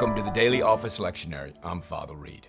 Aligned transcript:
Welcome 0.00 0.16
to 0.16 0.22
the 0.22 0.30
Daily 0.34 0.62
Office 0.62 0.98
Lectionary. 0.98 1.54
I'm 1.62 1.82
Father 1.82 2.14
Reed. 2.14 2.46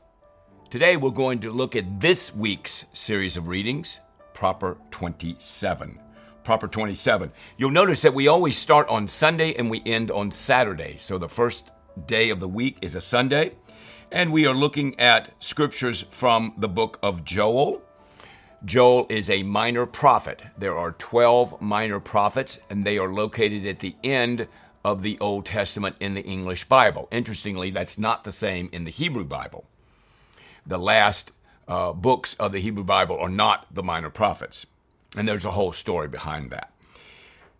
Today 0.69 0.95
we're 0.95 1.09
going 1.09 1.39
to 1.41 1.51
look 1.51 1.75
at 1.75 1.99
this 1.99 2.33
week's 2.33 2.85
series 2.93 3.35
of 3.35 3.49
readings, 3.49 3.99
Proper 4.33 4.77
27. 4.91 5.99
Proper 6.45 6.69
27. 6.69 7.29
You'll 7.57 7.71
notice 7.71 8.03
that 8.03 8.13
we 8.13 8.29
always 8.29 8.57
start 8.57 8.87
on 8.87 9.05
Sunday 9.05 9.53
and 9.55 9.69
we 9.69 9.81
end 9.85 10.11
on 10.11 10.31
Saturday. 10.31 10.95
So 10.97 11.17
the 11.17 11.27
first 11.27 11.73
day 12.05 12.29
of 12.29 12.39
the 12.39 12.47
week 12.47 12.77
is 12.81 12.95
a 12.95 13.01
Sunday, 13.01 13.51
and 14.13 14.31
we 14.31 14.45
are 14.45 14.55
looking 14.55 14.97
at 14.97 15.33
scriptures 15.43 16.03
from 16.03 16.53
the 16.57 16.69
book 16.69 16.99
of 17.03 17.25
Joel. 17.25 17.81
Joel 18.63 19.07
is 19.09 19.29
a 19.29 19.43
minor 19.43 19.85
prophet. 19.85 20.41
There 20.57 20.77
are 20.77 20.93
12 20.93 21.61
minor 21.61 21.99
prophets, 21.99 22.59
and 22.69 22.85
they 22.85 22.97
are 22.97 23.11
located 23.11 23.65
at 23.65 23.79
the 23.79 23.97
end 24.05 24.47
of 24.83 25.01
the 25.01 25.17
Old 25.19 25.45
Testament 25.45 25.95
in 25.99 26.13
the 26.13 26.23
English 26.23 26.65
Bible. 26.65 27.07
Interestingly, 27.11 27.71
that's 27.71 27.97
not 27.97 28.23
the 28.23 28.31
same 28.31 28.69
in 28.71 28.83
the 28.83 28.91
Hebrew 28.91 29.25
Bible. 29.25 29.65
The 30.65 30.79
last 30.79 31.31
uh, 31.67 31.93
books 31.93 32.35
of 32.35 32.51
the 32.51 32.59
Hebrew 32.59 32.83
Bible 32.83 33.17
are 33.17 33.29
not 33.29 33.73
the 33.73 33.83
minor 33.83 34.09
prophets, 34.09 34.65
and 35.15 35.27
there's 35.27 35.45
a 35.45 35.51
whole 35.51 35.71
story 35.71 36.07
behind 36.07 36.51
that. 36.51 36.71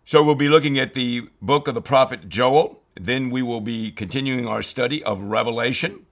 So 0.04 0.22
we'll 0.22 0.34
be 0.34 0.48
looking 0.48 0.78
at 0.78 0.94
the 0.94 1.28
book 1.40 1.68
of 1.68 1.74
the 1.74 1.82
prophet 1.82 2.28
Joel. 2.28 2.82
Then 2.94 3.30
we 3.30 3.40
will 3.40 3.60
be 3.60 3.90
continuing 3.90 4.46
our 4.46 4.62
study 4.62 5.02
of 5.04 5.22
Revelation. 5.22 6.04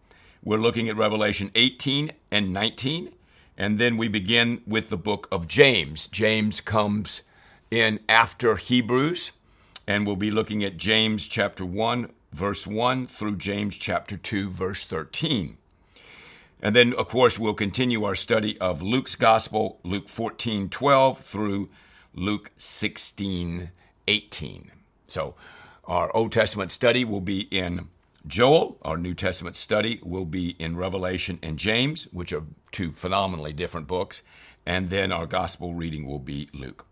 We're 0.43 0.59
looking 0.59 0.89
at 0.89 0.97
Revelation 0.97 1.51
18 1.55 2.13
and 2.31 2.53
19. 2.53 3.13
And 3.59 3.79
then 3.79 3.99
we 3.99 4.09
begin 4.09 4.63
with 4.67 4.89
the 4.89 4.97
book 4.97 5.29
of 5.31 5.47
James. 5.47 6.07
James 6.07 6.61
comes 6.63 7.21
in 7.71 8.01
after 8.09 8.57
Hebrews 8.57 9.33
and 9.87 10.07
we'll 10.07 10.17
be 10.17 10.31
looking 10.31 10.65
at 10.65 10.77
James 10.77 11.27
chapter 11.27 11.65
1, 11.65 12.11
verse 12.33 12.67
1 12.67 13.07
through 13.07 13.37
James 13.37 13.77
chapter 13.77 14.17
2, 14.17 14.51
verse 14.51 14.85
13. 14.85 15.57
And 16.63 16.77
then, 16.77 16.93
of 16.93 17.09
course, 17.09 17.39
we'll 17.39 17.55
continue 17.55 18.05
our 18.05 18.15
study 18.15 18.59
of 18.61 18.83
Luke's 18.83 19.15
Gospel, 19.15 19.81
Luke 19.83 20.09
14, 20.09 20.69
12 20.69 21.19
through 21.19 21.71
Luke 22.15 22.51
16, 22.57 23.71
18. 24.07 24.71
So, 25.07 25.35
our 25.85 26.15
Old 26.15 26.33
Testament 26.33 26.71
study 26.71 27.05
will 27.05 27.23
be 27.23 27.49
in 27.51 27.89
Joel. 28.27 28.79
Our 28.83 28.99
New 28.99 29.15
Testament 29.15 29.57
study 29.57 29.99
will 30.03 30.27
be 30.27 30.51
in 30.59 30.77
Revelation 30.77 31.39
and 31.43 31.59
James, 31.59 32.05
which 32.13 32.33
are 32.33 32.45
two 32.71 32.91
phenomenally 32.93 33.53
different 33.53 33.87
books. 33.87 34.23
And 34.67 34.91
then 34.91 35.11
our 35.11 35.27
Gospel 35.27 35.73
reading 35.75 36.07
will 36.07 36.19
be 36.19 36.49
Luke 36.53 36.87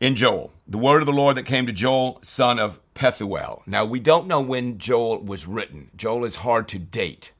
in 0.00 0.14
Joel, 0.16 0.50
the 0.66 0.78
word 0.78 1.02
of 1.02 1.06
the 1.06 1.12
Lord 1.12 1.36
that 1.36 1.44
came 1.44 1.66
to 1.66 1.72
Joel, 1.72 2.18
son 2.22 2.58
of 2.58 2.80
Pethuel. 2.94 3.62
Now, 3.66 3.84
we 3.84 4.00
don't 4.00 4.26
know 4.26 4.40
when 4.40 4.78
Joel 4.78 5.22
was 5.22 5.46
written. 5.46 5.90
Joel 5.94 6.24
is 6.24 6.36
hard 6.36 6.66
to 6.68 6.78
date. 6.78 7.32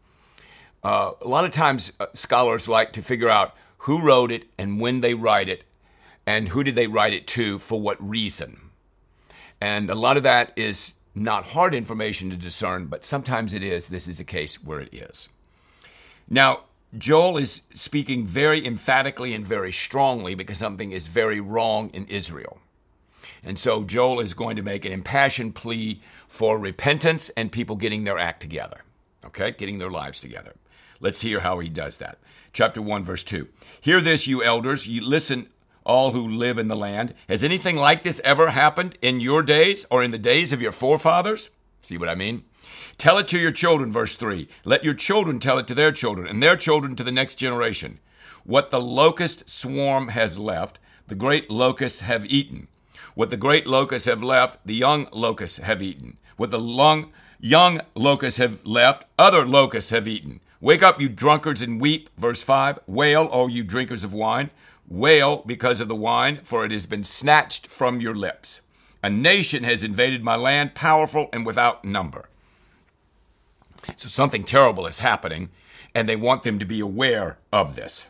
Uh, 0.85 1.13
a 1.23 1.29
lot 1.29 1.47
of 1.47 1.51
times, 1.51 1.93
uh, 1.99 2.07
scholars 2.13 2.69
like 2.69 2.93
to 2.93 3.03
figure 3.03 3.31
out 3.31 3.55
who 3.79 4.03
wrote 4.03 4.31
it 4.31 4.45
and 4.59 4.79
when 4.81 5.01
they 5.01 5.15
write 5.15 5.49
it, 5.49 5.65
and 6.27 6.51
who 6.51 6.63
did 6.63 6.75
they 6.75 6.87
write 6.87 7.15
it 7.15 7.27
to 7.27 7.59
for 7.59 7.81
what 7.81 7.97
reason. 8.07 8.61
And 9.59 9.91
a 9.91 9.95
lot 9.95 10.19
of 10.19 10.23
that 10.23 10.53
is 10.55 10.95
not 11.15 11.49
hard 11.49 11.75
information 11.75 12.29
to 12.31 12.37
discern, 12.37 12.87
but 12.87 13.05
sometimes 13.05 13.55
it 13.55 13.63
is. 13.63 13.89
This 13.89 14.07
is 14.07 14.21
a 14.21 14.25
case 14.25 14.63
where 14.63 14.81
it 14.81 14.93
is. 14.93 15.29
Now, 16.29 16.65
Joel 16.97 17.37
is 17.37 17.63
speaking 17.75 18.27
very 18.27 18.65
emphatically 18.67 19.33
and 19.33 19.47
very 19.47 19.71
strongly 19.71 20.35
because 20.35 20.59
something 20.59 20.91
is 20.91 21.07
very 21.07 21.41
wrong 21.41 21.91
in 21.91 22.07
Israel. 22.07 22.59
And 23.43 23.59
so 23.59 23.85
Joel 23.85 24.21
is 24.21 24.35
going 24.35 24.57
to 24.57 24.63
make 24.63 24.85
an 24.85 24.93
impassioned 24.93 25.55
plea 25.55 26.01
for 26.27 26.59
repentance 26.59 27.31
and 27.31 27.53
people 27.53 27.77
getting 27.77 28.05
their 28.05 28.19
act 28.19 28.41
together, 28.41 28.83
okay, 29.25 29.53
getting 29.53 29.79
their 29.79 29.91
lives 29.91 30.21
together. 30.21 30.55
Let's 30.99 31.23
hear 31.23 31.41
how 31.41 31.61
he 31.61 31.69
does 31.69 31.99
that. 31.99 32.19
Chapter 32.53 32.83
1, 32.83 33.05
verse 33.05 33.23
2. 33.23 33.49
Hear 33.81 34.01
this, 34.01 34.27
you 34.27 34.43
elders, 34.43 34.87
you 34.87 35.01
listen, 35.01 35.49
all 35.85 36.11
who 36.11 36.27
live 36.27 36.59
in 36.59 36.69
the 36.69 36.77
land. 36.77 37.15
Has 37.29 37.45
anything 37.45 37.77
like 37.77 38.03
this 38.03 38.21
ever 38.25 38.51
happened 38.51 38.99
in 39.01 39.21
your 39.21 39.43
days 39.43 39.87
or 39.91 40.03
in 40.03 40.11
the 40.11 40.19
days 40.19 40.53
of 40.53 40.61
your 40.61 40.73
forefathers? 40.73 41.51
See 41.83 41.97
what 41.97 42.09
I 42.09 42.15
mean? 42.15 42.45
Tell 42.99 43.19
it 43.19 43.29
to 43.29 43.39
your 43.39 43.53
children, 43.53 43.91
verse 43.91 44.17
3. 44.17 44.49
Let 44.65 44.85
your 44.85 44.95
children 44.95 45.39
tell 45.39 45.59
it 45.59 45.67
to 45.69 45.75
their 45.75 45.93
children, 45.93 46.27
and 46.27 46.43
their 46.43 46.57
children 46.57 46.97
to 46.97 47.05
the 47.05 47.13
next 47.13 47.37
generation. 47.37 47.99
What 48.45 48.71
the 48.71 48.81
locust 48.81 49.49
swarm 49.49 50.09
has 50.09 50.39
left, 50.39 50.79
the 51.07 51.15
great 51.15 51.51
locusts 51.51 52.01
have 52.01 52.27
eaten. 52.27 52.69
What 53.15 53.31
the 53.31 53.37
great 53.37 53.67
locusts 53.67 54.07
have 54.07 54.23
left, 54.23 54.67
the 54.67 54.75
young 54.75 55.09
locusts 55.13 55.59
have 55.59 55.83
eaten. 55.83 56.19
What 56.37 56.51
the 56.51 56.61
long, 56.61 57.13
young 57.41 57.81
locusts 57.95 58.39
have 58.39 58.65
left, 58.65 59.05
other 59.19 59.47
locusts 59.47 59.91
have 59.91 60.07
eaten. 60.07 60.41
Wake 60.61 60.83
up, 60.83 61.01
you 61.01 61.09
drunkards, 61.09 61.63
and 61.63 61.81
weep. 61.81 62.11
Verse 62.19 62.43
5 62.43 62.79
Wail, 62.87 63.29
O 63.33 63.49
you 63.49 63.65
drinkers 63.65 64.05
of 64.05 64.13
wine. 64.13 64.51
Wail 64.89 65.43
because 65.47 65.81
of 65.81 65.89
the 65.89 65.95
wine, 65.95 66.41
for 66.45 66.65
it 66.65 66.71
has 66.71 66.87
been 66.87 67.05
snatched 67.05 67.67
from 67.67 68.01
your 68.01 68.15
lips. 68.15 68.61
A 69.03 69.09
nation 69.09 69.65
has 69.65 69.85
invaded 69.85 70.23
my 70.23 70.37
land, 70.37 70.75
powerful 70.75 71.29
and 71.33 71.47
without 71.47 71.85
number. 71.85 72.29
So 73.97 74.09
something 74.09 74.45
terrible 74.45 74.87
is 74.87 75.01
happening, 75.01 75.51
and 75.95 76.09
they 76.09 76.17
want 76.17 76.43
them 76.43 76.59
to 76.59 76.65
be 76.65 76.81
aware 76.81 77.39
of 77.53 77.77
this. 77.77 78.07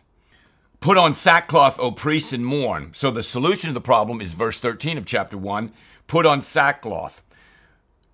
Put 0.81 0.97
on 0.97 1.13
sackcloth, 1.13 1.79
O 1.79 1.91
priests, 1.91 2.33
and 2.33 2.45
mourn. 2.45 2.91
So 2.95 3.11
the 3.11 3.23
solution 3.23 3.69
to 3.69 3.75
the 3.75 3.81
problem 3.81 4.21
is 4.21 4.33
verse 4.33 4.59
13 4.59 4.97
of 4.97 5.07
chapter 5.07 5.37
1 5.37 5.73
put 6.07 6.27
on 6.27 6.43
sackcloth. 6.43 7.23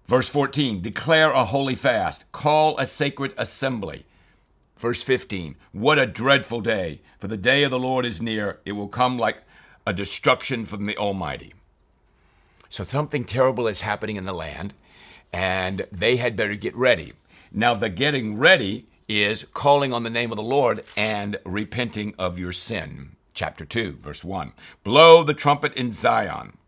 Verse 0.06 0.28
14, 0.28 0.82
declare 0.82 1.30
a 1.30 1.46
holy 1.46 1.74
fast, 1.74 2.30
call 2.30 2.76
a 2.78 2.86
sacred 2.86 3.32
assembly. 3.38 4.04
Verse 4.76 5.02
15, 5.02 5.56
what 5.72 5.98
a 5.98 6.06
dreadful 6.06 6.60
day, 6.60 7.00
for 7.18 7.26
the 7.26 7.38
day 7.38 7.62
of 7.62 7.70
the 7.70 7.78
Lord 7.78 8.04
is 8.04 8.20
near. 8.20 8.60
It 8.66 8.72
will 8.72 8.88
come 8.88 9.18
like 9.18 9.38
a 9.86 9.94
destruction 9.94 10.66
from 10.66 10.84
the 10.84 10.96
Almighty. 10.98 11.54
So 12.68 12.84
something 12.84 13.24
terrible 13.24 13.66
is 13.66 13.80
happening 13.80 14.16
in 14.16 14.26
the 14.26 14.34
land, 14.34 14.74
and 15.32 15.86
they 15.90 16.16
had 16.16 16.36
better 16.36 16.54
get 16.54 16.76
ready. 16.76 17.14
Now, 17.58 17.72
the 17.72 17.88
getting 17.88 18.36
ready 18.36 18.86
is 19.08 19.46
calling 19.54 19.94
on 19.94 20.02
the 20.02 20.10
name 20.10 20.30
of 20.30 20.36
the 20.36 20.42
Lord 20.42 20.84
and 20.94 21.38
repenting 21.46 22.14
of 22.18 22.38
your 22.38 22.52
sin. 22.52 23.16
Chapter 23.32 23.64
2, 23.64 23.92
verse 23.92 24.22
1. 24.22 24.52
Blow 24.84 25.22
the 25.22 25.32
trumpet 25.32 25.72
in 25.72 25.90
Zion. 25.90 26.58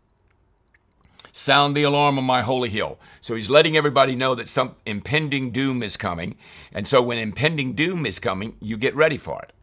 Sound 1.31 1.75
the 1.75 1.83
alarm 1.83 2.17
on 2.17 2.23
my 2.23 2.41
holy 2.41 2.69
hill. 2.69 2.97
So 3.21 3.35
he's 3.35 3.51
letting 3.51 3.77
everybody 3.77 4.15
know 4.15 4.33
that 4.33 4.49
some 4.49 4.77
impending 4.87 5.51
doom 5.51 5.83
is 5.83 5.95
coming. 5.95 6.37
And 6.73 6.87
so 6.87 7.03
when 7.03 7.19
impending 7.19 7.73
doom 7.73 8.07
is 8.07 8.17
coming, 8.17 8.55
you 8.59 8.75
get 8.75 8.95
ready 8.95 9.17
for 9.17 9.43
it. 9.43 9.53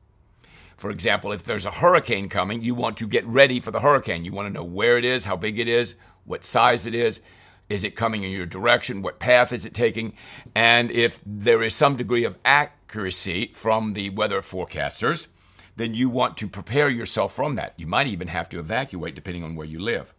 For 0.76 0.91
example, 0.91 1.32
if 1.32 1.42
there's 1.42 1.66
a 1.66 1.72
hurricane 1.72 2.28
coming, 2.28 2.62
you 2.62 2.76
want 2.76 2.97
to 2.98 3.06
get 3.09 3.26
ready 3.26 3.59
for 3.59 3.72
the 3.72 3.81
hurricane. 3.81 4.25
You 4.25 4.31
want 4.31 4.47
to 4.47 4.54
know 4.54 4.62
where 4.62 4.97
it 4.97 5.04
is, 5.04 5.25
how 5.25 5.34
big 5.34 5.59
it 5.59 5.66
is, 5.66 5.97
what 6.25 6.44
size 6.44 6.86
it 6.86 6.94
is. 6.94 7.20
Is 7.69 7.82
it 7.82 7.97
coming 7.97 8.22
in 8.22 8.31
your 8.31 8.47
direction? 8.47 9.03
What 9.03 9.19
path 9.19 9.53
is 9.53 9.66
it 9.66 9.75
taking? 9.75 10.15
And 10.54 10.91
if 10.91 11.21
there 11.27 11.62
is 11.62 11.75
some 11.75 11.97
degree 11.97 12.25
of 12.25 12.38
accuracy 12.44 13.50
from 13.54 13.94
the 13.94 14.10
weather 14.10 14.41
forecasters, 14.41 15.27
then 15.75 15.93
you 15.93 16.09
want 16.09 16.37
to 16.38 16.49
prepare 16.49 16.88
yourself 16.88 17.34
from 17.34 17.56
that. 17.56 17.75
You 17.77 17.87
might 17.87 18.06
even 18.06 18.28
have 18.28 18.49
to 18.50 18.59
evacuate 18.59 19.15
depending 19.15 19.43
on 19.43 19.56
where 19.56 19.66
you 19.66 19.78
live. 19.78 20.15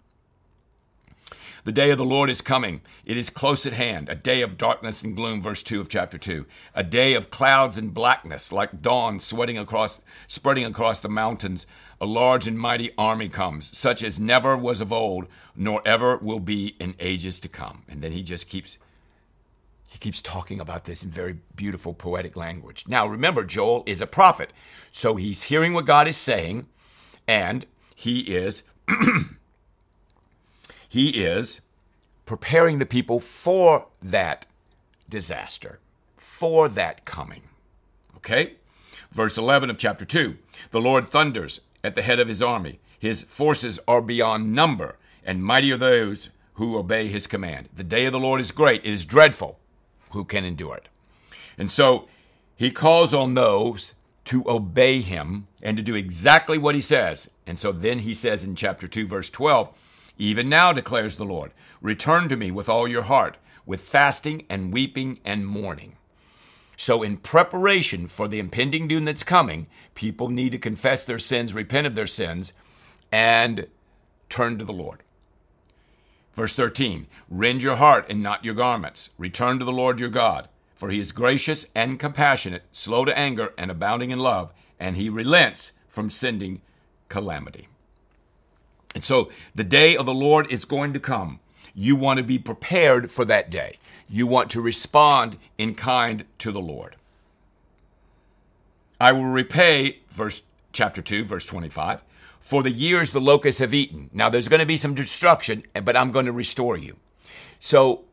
The 1.64 1.74
day 1.74 1.90
of 1.92 1.98
the 1.98 2.06
Lord 2.06 2.30
is 2.30 2.42
coming. 2.42 2.80
It 3.04 3.18
is 3.18 3.30
close 3.30 3.66
at 3.66 3.74
hand. 3.74 4.08
A 4.08 4.16
day 4.16 4.42
of 4.42 4.58
darkness 4.58 5.02
and 5.02 5.14
gloom, 5.14 5.42
verse 5.42 5.62
2 5.62 5.82
of 5.82 5.90
chapter 5.90 6.18
2. 6.18 6.46
A 6.74 6.84
day 6.84 7.14
of 7.14 7.30
clouds 7.30 7.78
and 7.78 7.94
blackness, 7.94 8.54
like 8.54 8.82
dawn 8.82 9.20
sweating 9.20 9.58
across, 9.58 10.00
spreading 10.28 10.64
across 10.64 11.02
the 11.02 11.10
mountains. 11.10 11.68
A 12.00 12.06
large 12.06 12.48
and 12.48 12.60
mighty 12.60 12.92
army 12.98 13.30
comes, 13.30 13.76
such 13.78 14.04
as 14.04 14.20
never 14.20 14.56
was 14.56 14.82
of 14.82 14.94
old, 14.94 15.28
nor 15.56 15.82
ever 15.86 16.18
will 16.18 16.40
be 16.40 16.76
in 16.80 16.94
ages 17.00 17.40
to 17.40 17.50
come. 17.50 17.84
And 17.88 18.02
then 18.02 18.12
he 18.12 18.24
just 18.24 18.48
keeps 18.48 18.78
he 19.90 19.98
keeps 19.98 20.22
talking 20.22 20.60
about 20.60 20.84
this 20.84 21.02
in 21.02 21.10
very 21.10 21.38
beautiful 21.56 21.94
poetic 21.94 22.36
language. 22.36 22.86
Now 22.88 23.08
remember, 23.08 23.46
Joel 23.46 23.84
is 23.86 24.02
a 24.02 24.08
prophet. 24.08 24.52
So 24.92 25.16
he's 25.16 25.44
hearing 25.44 25.74
what 25.74 25.86
God 25.86 26.08
is 26.08 26.18
saying, 26.18 26.68
and 27.28 27.66
he 27.96 28.20
is 28.20 28.64
He 30.88 31.24
is 31.24 31.62
preparing 32.26 32.80
the 32.80 32.86
people 32.86 33.20
for 33.20 33.84
that 34.02 34.46
disaster, 35.10 35.80
for 36.16 36.70
that 36.70 37.06
coming. 37.06 37.44
Okay? 38.18 38.54
Verse 39.12 39.38
11 39.38 39.70
of 39.70 39.78
chapter 39.78 40.06
2 40.06 40.38
The 40.72 40.82
Lord 40.82 41.10
thunders 41.10 41.62
at 41.88 41.96
the 41.96 42.04
head 42.04 42.20
of 42.20 42.28
his 42.28 42.42
army. 42.42 42.80
His 43.00 43.24
forces 43.24 43.80
are 43.88 44.02
beyond 44.02 44.54
number, 44.54 44.98
and 45.26 45.44
mighty 45.44 45.72
are 45.72 45.78
those 45.78 46.30
who 46.56 46.78
obey 46.78 47.08
his 47.08 47.28
command. 47.28 47.70
The 47.74 47.84
day 47.84 48.06
of 48.06 48.12
the 48.12 48.20
Lord 48.20 48.42
is 48.42 48.52
great, 48.52 48.86
it 48.86 48.92
is 48.92 49.06
dreadful. 49.06 49.58
Who 50.12 50.26
can 50.26 50.46
endure 50.46 50.76
it? 50.76 50.90
And 51.58 51.72
so 51.72 52.08
he 52.56 52.72
calls 52.72 53.14
on 53.14 53.34
those 53.34 53.94
to 54.26 54.44
obey 54.50 55.02
him 55.02 55.48
and 55.64 55.78
to 55.78 55.84
do 55.84 55.96
exactly 55.96 56.58
what 56.58 56.76
he 56.76 56.82
says. 56.82 57.30
And 57.46 57.58
so 57.58 57.72
then 57.72 58.00
he 58.00 58.14
says 58.14 58.44
in 58.44 58.56
chapter 58.56 58.88
2, 58.88 59.08
verse 59.08 59.30
12, 59.30 59.70
even 60.18 60.50
now, 60.50 60.74
declares 60.74 61.16
the 61.16 61.26
Lord, 61.26 61.52
return 61.82 62.28
to 62.30 62.36
me 62.36 62.50
with 62.50 62.68
all 62.68 62.88
your 62.88 63.04
heart, 63.04 63.38
with 63.66 63.82
fasting 63.82 64.46
and 64.50 64.74
weeping 64.74 65.20
and 65.24 65.46
mourning. 65.46 65.97
So, 66.80 67.02
in 67.02 67.18
preparation 67.18 68.06
for 68.06 68.28
the 68.28 68.38
impending 68.38 68.88
doom 68.88 69.06
that's 69.06 69.24
coming, 69.24 69.66
people 69.96 70.30
need 70.30 70.52
to 70.52 70.60
confess 70.60 71.04
their 71.04 71.18
sins, 71.18 71.54
repent 71.54 71.88
of 71.88 71.96
their 71.96 72.08
sins, 72.08 72.54
and 73.12 73.68
turn 74.30 74.60
to 74.60 74.64
the 74.64 74.72
Lord. 74.72 75.02
Verse 76.34 76.54
13 76.54 77.08
Rend 77.30 77.64
your 77.64 77.78
heart 77.78 78.06
and 78.10 78.22
not 78.22 78.46
your 78.46 78.54
garments. 78.54 79.10
Return 79.18 79.58
to 79.58 79.66
the 79.66 79.72
Lord 79.72 80.00
your 80.00 80.10
God, 80.10 80.50
for 80.76 80.92
he 80.92 81.00
is 81.00 81.12
gracious 81.12 81.66
and 81.74 82.00
compassionate, 82.00 82.62
slow 82.72 83.06
to 83.06 83.18
anger, 83.18 83.54
and 83.58 83.72
abounding 83.72 84.12
in 84.12 84.20
love, 84.20 84.54
and 84.80 84.96
he 84.96 85.10
relents 85.10 85.72
from 85.88 86.12
sending 86.12 86.62
calamity. 87.10 87.68
And 88.94 89.04
so 89.04 89.32
the 89.56 89.64
day 89.64 89.98
of 89.98 90.06
the 90.06 90.14
Lord 90.14 90.52
is 90.52 90.64
going 90.64 90.94
to 90.94 91.00
come. 91.00 91.40
You 91.74 91.96
want 91.96 92.18
to 92.18 92.24
be 92.24 92.38
prepared 92.38 93.10
for 93.10 93.26
that 93.26 93.50
day. 93.50 93.78
You 94.10 94.28
want 94.28 94.50
to 94.52 94.62
respond 94.62 95.38
in 95.58 95.76
kind 95.76 96.26
to 96.40 96.52
the 96.52 96.62
Lord. 96.62 96.96
I 99.00 99.12
will 99.12 99.26
repay, 99.26 100.00
verse 100.10 100.42
chapter 100.72 101.02
2, 101.02 101.24
verse 101.24 101.46
25, 101.46 102.04
for 102.40 102.64
the 102.64 102.72
years 102.72 103.12
the 103.12 103.22
locusts 103.22 103.60
have 103.60 103.74
eaten. 103.74 104.10
Now 104.14 104.30
there's 104.30 104.48
going 104.48 104.62
to 104.62 104.66
be 104.66 104.78
some 104.78 104.96
destruction, 104.96 105.64
but 105.84 105.96
I'm 105.96 106.12
going 106.12 106.26
to 106.26 106.32
restore 106.32 106.78
you. 106.78 106.96
So 107.60 108.06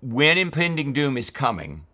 when 0.00 0.38
impending 0.38 0.92
doom 0.92 1.16
is 1.16 1.30
coming 1.30 1.84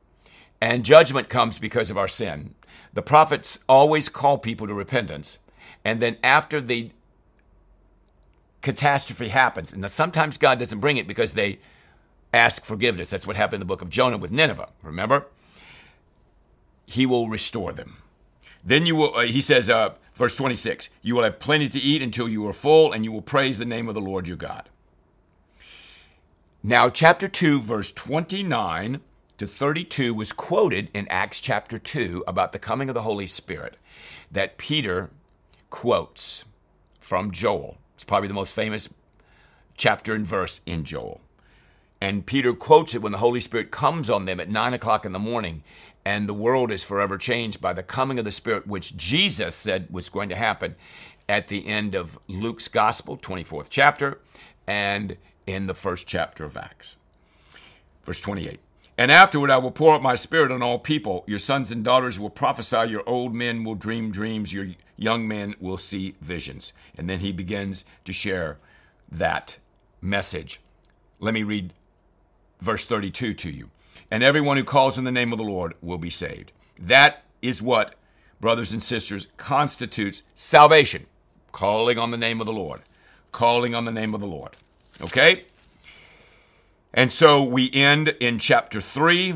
and 0.61 0.85
judgment 0.85 1.29
comes 1.29 1.59
because 1.59 1.91
of 1.91 1.99
our 1.99 2.09
sin, 2.09 2.55
the 2.93 3.03
prophets 3.03 3.59
always 3.69 4.09
call 4.09 4.39
people 4.39 4.67
to 4.67 4.75
repentance. 4.75 5.39
And 5.85 6.01
then 6.01 6.17
after 6.23 6.61
the 6.61 6.91
catastrophe 8.63 9.29
happens, 9.29 9.73
and 9.73 9.89
sometimes 9.91 10.37
God 10.37 10.59
doesn't 10.59 10.81
bring 10.81 10.97
it 10.97 11.07
because 11.07 11.35
they 11.35 11.59
ask 12.33 12.65
forgiveness. 12.65 13.11
That's 13.11 13.27
what 13.27 13.37
happened 13.37 13.57
in 13.57 13.61
the 13.61 13.67
book 13.67 13.83
of 13.83 13.91
Jonah 13.91 14.19
with 14.19 14.31
Nineveh, 14.31 14.71
remember? 14.83 15.27
He 16.87 17.07
will 17.07 17.29
restore 17.29 17.73
them. 17.73 17.99
Then 18.65 18.87
you 18.87 18.97
will, 18.97 19.15
uh, 19.15 19.23
he 19.23 19.41
says, 19.41 19.71
uh, 19.71 19.95
verse 20.15 20.37
26, 20.37 20.91
you 21.03 21.15
will 21.15 21.23
have 21.23 21.39
plenty 21.39 21.69
to 21.69 21.79
eat 21.79 22.03
until 22.03 22.29
you 22.29 22.47
are 22.47 22.53
full, 22.53 22.93
and 22.93 23.05
you 23.05 23.13
will 23.13 23.23
praise 23.23 23.59
the 23.59 23.65
name 23.65 23.89
of 23.89 23.95
the 23.95 24.01
Lord 24.01 24.29
your 24.29 24.37
God. 24.37 24.69
Now, 26.63 26.91
chapter 26.91 27.27
2, 27.27 27.63
verse 27.63 27.91
29 27.93 29.01
to 29.39 29.47
32 29.47 30.13
was 30.13 30.33
quoted 30.33 30.91
in 30.93 31.09
Acts 31.09 31.41
chapter 31.41 31.79
2 31.79 32.25
about 32.27 32.53
the 32.53 32.59
coming 32.59 32.91
of 32.91 32.95
the 32.95 33.03
Holy 33.03 33.27
Spirit 33.27 33.79
that 34.31 34.59
Peter 34.59 35.09
quotes 35.71 36.45
from 37.01 37.31
Joel. 37.31 37.79
It's 37.95 38.05
probably 38.05 38.29
the 38.29 38.35
most 38.35 38.55
famous 38.55 38.91
chapter 39.75 40.15
and 40.15 40.27
verse 40.27 40.61
in 40.67 40.85
Joel. 40.85 41.23
And 42.01 42.25
Peter 42.25 42.55
quotes 42.55 42.95
it 42.95 43.03
when 43.03 43.13
the 43.13 43.19
Holy 43.19 43.41
Spirit 43.41 43.71
comes 43.71 44.09
on 44.09 44.25
them 44.25 44.41
at 44.41 44.49
9 44.49 44.75
o'clock 44.75 45.05
in 45.05 45.13
the 45.13 45.19
morning, 45.19 45.63
and 46.05 46.29
the 46.29 46.35
world 46.35 46.73
is 46.73 46.83
forever 46.83 47.19
changed 47.19 47.61
by 47.61 47.75
the 47.75 47.83
coming 47.83 48.19
of 48.19 48.25
the 48.25 48.33
Spirit, 48.33 48.67
which 48.67 48.97
Jesus 48.97 49.55
said 49.55 49.89
was 49.91 50.09
going 50.09 50.31
to 50.31 50.37
happen 50.37 50.77
at 51.29 51.49
the 51.49 51.67
end 51.67 51.95
of 51.95 52.19
Luke's 52.27 52.69
Gospel, 52.69 53.19
24th 53.19 53.69
chapter, 53.69 54.19
and 54.67 55.17
in 55.47 55.67
the 55.67 55.75
first 55.75 56.07
chapter 56.07 56.45
of 56.45 56.57
Acts. 56.57 56.97
Verse 58.03 58.21
28. 58.21 58.61
And 58.97 59.11
afterward 59.11 59.51
I 59.51 59.59
will 59.59 59.71
pour 59.71 59.95
out 59.95 60.03
my 60.03 60.15
spirit 60.15 60.53
on 60.53 60.63
all 60.63 60.79
people. 60.79 61.25
Your 61.27 61.39
sons 61.39 61.71
and 61.73 61.85
daughters 61.85 62.19
will 62.19 62.31
prophesy, 62.31 62.91
your 62.91 63.09
old 63.09 63.35
men 63.35 63.65
will 63.65 63.75
dream 63.75 64.11
dreams, 64.11 64.53
your 64.53 64.69
young 64.97 65.27
men 65.27 65.55
will 65.61 65.79
see 65.79 66.17
visions. 66.21 66.73
And 66.97 67.09
then 67.09 67.21
he 67.21 67.33
begins 67.33 67.85
to 68.05 68.13
share 68.13 68.59
that 69.11 69.59
message. 70.01 70.61
Let 71.19 71.35
me 71.35 71.43
read 71.43 71.73
verse 72.61 72.87
32 72.87 73.35
to 73.35 73.51
you. 73.51 73.71
And 74.11 74.23
everyone 74.23 74.57
who 74.57 74.65
calls 74.65 74.99
in 74.99 75.05
the 75.05 75.13
name 75.13 75.33
of 75.33 75.39
the 75.39 75.45
Lord 75.45 75.75
will 75.81 75.99
be 75.99 76.11
saved. 76.11 76.53
That 76.81 77.25
is 77.43 77.63
what, 77.63 77.95
brothers 78.41 78.73
and 78.73 78.83
sisters, 78.83 79.27
constitutes 79.37 80.23
salvation. 80.35 81.07
Calling 81.53 81.99
on 81.99 82.11
the 82.11 82.17
name 82.17 82.41
of 82.41 82.47
the 82.47 82.53
Lord. 82.53 82.81
Calling 83.33 83.75
on 83.75 83.85
the 83.85 83.93
name 83.93 84.15
of 84.15 84.21
the 84.21 84.27
Lord. 84.27 84.57
Okay? 85.01 85.45
And 86.93 87.13
so 87.13 87.43
we 87.43 87.71
end 87.73 88.09
in 88.21 88.39
chapter 88.39 88.81
3. 88.81 89.35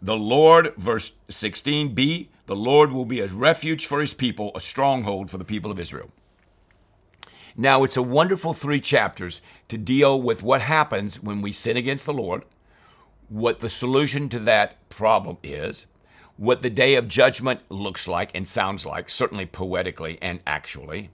The 0.00 0.16
Lord, 0.16 0.74
verse 0.76 1.12
16b, 1.28 2.28
the 2.46 2.56
Lord 2.56 2.92
will 2.92 3.06
be 3.06 3.20
a 3.20 3.26
refuge 3.26 3.86
for 3.86 4.00
his 4.00 4.14
people, 4.14 4.52
a 4.54 4.60
stronghold 4.60 5.30
for 5.30 5.38
the 5.38 5.44
people 5.44 5.70
of 5.70 5.80
Israel. 5.80 6.10
Now, 7.56 7.84
it's 7.84 7.96
a 7.96 8.02
wonderful 8.02 8.52
three 8.52 8.80
chapters 8.80 9.40
to 9.68 9.78
deal 9.78 10.20
with 10.20 10.42
what 10.42 10.60
happens 10.60 11.22
when 11.22 11.40
we 11.40 11.52
sin 11.52 11.76
against 11.76 12.04
the 12.04 12.12
Lord, 12.12 12.44
what 13.34 13.58
the 13.58 13.68
solution 13.68 14.28
to 14.28 14.38
that 14.38 14.88
problem 14.88 15.36
is, 15.42 15.86
what 16.36 16.62
the 16.62 16.70
day 16.70 16.94
of 16.94 17.08
judgment 17.08 17.58
looks 17.68 18.06
like 18.06 18.30
and 18.32 18.46
sounds 18.46 18.86
like, 18.86 19.10
certainly 19.10 19.44
poetically 19.44 20.18
and 20.22 20.38
actually, 20.46 21.10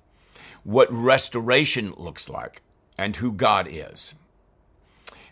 what 0.62 0.92
restoration 0.92 1.94
looks 1.96 2.28
like, 2.28 2.60
and 2.98 3.16
who 3.16 3.32
God 3.32 3.66
is. 3.70 4.12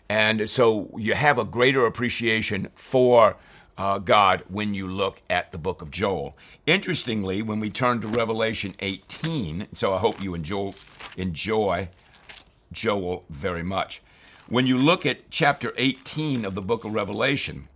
And 0.09 0.49
so 0.49 0.89
you 0.97 1.13
have 1.13 1.37
a 1.37 1.45
greater 1.45 1.85
appreciation 1.85 2.69
for 2.73 3.37
uh, 3.77 3.99
God 3.99 4.43
when 4.47 4.73
you 4.73 4.87
look 4.87 5.21
at 5.29 5.51
the 5.51 5.59
book 5.59 5.83
of 5.83 5.91
Joel. 5.91 6.35
Interestingly, 6.65 7.43
when 7.43 7.59
we 7.59 7.69
turn 7.69 8.01
to 8.01 8.07
Revelation 8.07 8.73
18, 8.79 9.67
so 9.73 9.93
I 9.93 9.99
hope 9.99 10.23
you 10.23 10.33
enjoy, 10.33 10.73
enjoy 11.15 11.89
Joel 12.71 13.25
very 13.29 13.61
much. 13.61 14.01
When 14.49 14.65
you 14.65 14.79
look 14.79 15.05
at 15.05 15.29
chapter 15.29 15.73
18 15.77 16.43
of 16.43 16.55
the 16.55 16.61
book 16.63 16.83
of 16.83 16.95
Revelation, 16.95 17.67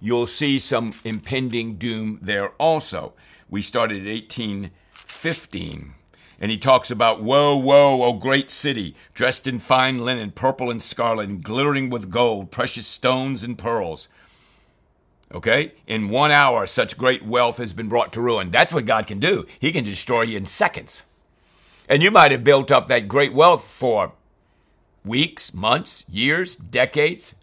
you'll 0.00 0.26
see 0.26 0.58
some 0.58 0.94
impending 1.04 1.74
doom 1.74 2.18
there 2.22 2.48
also. 2.52 3.12
We 3.50 3.60
started 3.60 4.06
at 4.06 4.10
1815. 4.10 5.94
And 6.40 6.50
he 6.50 6.56
talks 6.56 6.90
about, 6.90 7.22
Woe, 7.22 7.54
woe, 7.54 8.02
O 8.02 8.14
great 8.14 8.50
city, 8.50 8.94
dressed 9.12 9.46
in 9.46 9.58
fine 9.58 10.02
linen, 10.02 10.30
purple 10.30 10.70
and 10.70 10.82
scarlet, 10.82 11.28
and 11.28 11.42
glittering 11.42 11.90
with 11.90 12.10
gold, 12.10 12.50
precious 12.50 12.86
stones 12.86 13.44
and 13.44 13.58
pearls. 13.58 14.08
Okay? 15.30 15.74
In 15.86 16.08
one 16.08 16.30
hour, 16.30 16.66
such 16.66 16.96
great 16.96 17.22
wealth 17.22 17.58
has 17.58 17.74
been 17.74 17.90
brought 17.90 18.14
to 18.14 18.22
ruin. 18.22 18.50
That's 18.50 18.72
what 18.72 18.86
God 18.86 19.06
can 19.06 19.20
do. 19.20 19.44
He 19.60 19.72
can 19.72 19.84
destroy 19.84 20.22
you 20.22 20.38
in 20.38 20.46
seconds. 20.46 21.02
And 21.86 22.02
you 22.02 22.10
might 22.10 22.32
have 22.32 22.44
built 22.44 22.72
up 22.72 22.88
that 22.88 23.08
great 23.08 23.34
wealth 23.34 23.62
for 23.62 24.14
weeks, 25.04 25.52
months, 25.52 26.04
years, 26.08 26.56
decades, 26.56 27.34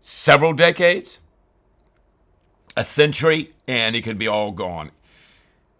several 0.00 0.52
decades, 0.52 1.20
a 2.76 2.84
century, 2.84 3.52
and 3.66 3.96
it 3.96 4.02
could 4.02 4.18
be 4.18 4.28
all 4.28 4.52
gone 4.52 4.92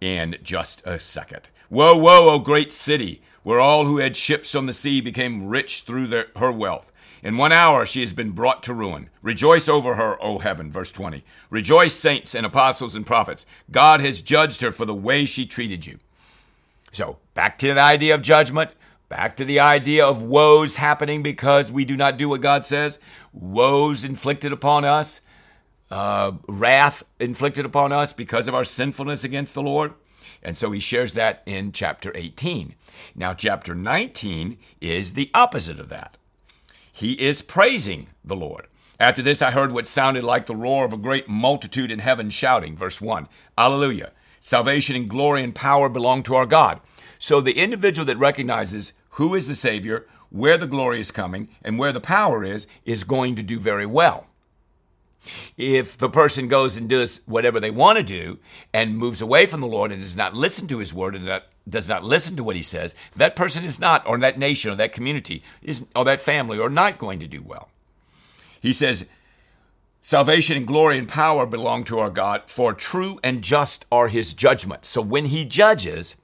in 0.00 0.37
just 0.43 0.87
a 0.87 0.99
second. 0.99 1.49
Woe, 1.69 1.97
woe, 1.97 2.29
O 2.29 2.35
oh, 2.35 2.39
great 2.39 2.73
city, 2.73 3.23
where 3.43 3.61
all 3.61 3.85
who 3.85 3.99
had 3.99 4.17
ships 4.17 4.55
on 4.55 4.67
the 4.67 4.73
sea 4.73 5.00
became 5.00 5.47
rich 5.47 5.83
through 5.83 6.09
their, 6.09 6.27
her 6.37 6.50
wealth. 6.50 6.93
In 7.23 7.37
one 7.37 7.53
hour 7.53 7.85
she 7.85 8.00
has 8.00 8.12
been 8.12 8.31
brought 8.31 8.62
to 8.65 8.75
ruin. 8.75 9.11
Rejoice 9.23 9.69
over 9.69 9.97
her, 9.97 10.23
O 10.23 10.39
heaven. 10.39 10.73
Verse 10.73 10.91
20. 10.91 11.23
Rejoice, 11.50 11.95
saints 11.95 12.35
and 12.35 12.47
apostles 12.47 12.97
and 12.97 13.07
prophets. 13.07 13.45
God 13.71 14.00
has 14.00 14.23
judged 14.23 14.62
her 14.62 14.73
for 14.73 14.87
the 14.87 14.95
way 14.95 15.27
she 15.27 15.45
treated 15.47 15.87
you. 15.87 15.99
So, 16.93 17.19
back 17.35 17.59
to 17.59 17.75
the 17.75 17.81
idea 17.81 18.15
of 18.15 18.23
judgment, 18.23 18.71
back 19.11 19.37
to 19.37 19.45
the 19.45 19.61
idea 19.61 20.07
of 20.07 20.23
woes 20.23 20.76
happening 20.76 21.23
because 21.23 21.71
we 21.71 21.85
do 21.85 21.99
not 21.99 22.17
do 22.17 22.31
what 22.31 22.40
God 22.40 22.64
says, 22.64 22.99
woes 23.35 24.07
inflicted 24.07 24.52
upon 24.52 24.87
us 24.87 25.21
uh, 25.90 26.33
wrath 26.47 27.02
inflicted 27.19 27.64
upon 27.64 27.93
us 27.93 28.12
because 28.12 28.47
of 28.49 28.55
our 28.55 28.64
sinfulness 28.64 29.25
against 29.25 29.55
the 29.55 29.62
Lord. 29.62 29.95
And 30.43 30.57
so 30.57 30.71
he 30.71 30.81
shares 30.81 31.14
that 31.14 31.43
in 31.45 31.73
chapter 31.73 32.12
18. 32.14 32.75
Now, 33.14 33.35
chapter 33.35 33.75
19 33.75 34.57
is 34.81 35.12
the 35.12 35.31
opposite 35.35 35.81
of 35.81 35.88
that. 35.88 36.17
He 36.93 37.12
is 37.14 37.43
praising 37.43 38.09
the 38.25 38.37
Lord. 38.37 38.67
After 38.99 39.23
this, 39.23 39.43
I 39.43 39.50
heard 39.50 39.73
what 39.73 39.87
sounded 39.87 40.23
like 40.23 40.47
the 40.47 40.57
roar 40.57 40.85
of 40.85 40.93
a 40.93 40.99
great 40.99 41.29
multitude 41.29 41.90
in 41.90 41.99
heaven 41.99 42.31
shouting, 42.31 42.76
verse 42.76 43.00
1 43.00 43.29
Alleluia! 43.59 44.12
Salvation 44.40 44.97
and 44.97 45.09
glory 45.09 45.43
and 45.43 45.55
power 45.55 45.88
belong 45.88 46.23
to 46.23 46.35
our 46.35 46.47
God. 46.47 46.81
So 47.19 47.40
the 47.40 47.59
individual 47.59 48.07
that 48.07 48.17
recognizes 48.17 48.95
who 49.21 49.35
is 49.35 49.47
the 49.47 49.55
Savior, 49.55 50.07
where 50.31 50.57
the 50.57 50.67
glory 50.67 50.99
is 50.99 51.11
coming, 51.11 51.50
and 51.62 51.79
where 51.79 51.93
the 51.93 52.00
power 52.00 52.43
is, 52.43 52.67
is 52.87 53.05
going 53.05 53.35
to 53.35 53.43
do 53.43 53.59
very 53.59 53.85
well. 53.85 54.27
If 55.59 55.99
the 55.99 56.09
person 56.09 56.49
goes 56.49 56.79
and 56.79 56.89
does 56.89 57.21
whatever 57.27 57.61
they 57.61 57.71
want 57.71 57.99
to 57.99 58.03
do 58.03 58.39
and 58.73 58.97
moves 58.97 59.21
away 59.21 59.45
from 59.45 59.61
the 59.61 59.67
Lord 59.67 59.93
and 59.93 60.00
does 60.00 60.17
not 60.17 60.35
listen 60.35 60.67
to 60.69 60.79
his 60.79 60.95
word 60.95 61.15
and 61.15 61.43
does 61.69 61.87
not 61.87 62.03
listen 62.03 62.35
to 62.37 62.43
what 62.43 62.57
he 62.57 62.62
says, 62.62 62.95
that 63.15 63.37
person 63.37 63.62
is 63.62 63.79
not, 63.79 64.07
or 64.07 64.17
that 64.17 64.39
nation 64.39 64.73
or 64.73 64.77
that 64.77 64.95
community 64.95 65.43
or 65.95 66.07
that 66.07 66.23
family 66.23 66.59
are 66.59 66.71
not 66.71 66.97
going 66.97 67.21
to 67.21 67.27
do 67.27 67.43
well. 67.43 67.69
He 68.62 68.73
says, 68.73 69.05
Salvation 70.00 70.57
and 70.57 70.67
glory 70.67 70.97
and 70.97 71.07
power 71.07 71.45
belong 71.45 71.85
to 71.85 71.99
our 71.99 72.09
God, 72.09 72.45
for 72.47 72.73
true 72.73 73.21
and 73.23 73.45
just 73.45 73.85
are 73.93 74.09
his 74.09 74.33
judgments. 74.33 74.89
So 74.89 75.03
when 75.03 75.27
he 75.27 75.45
judges, 75.45 76.17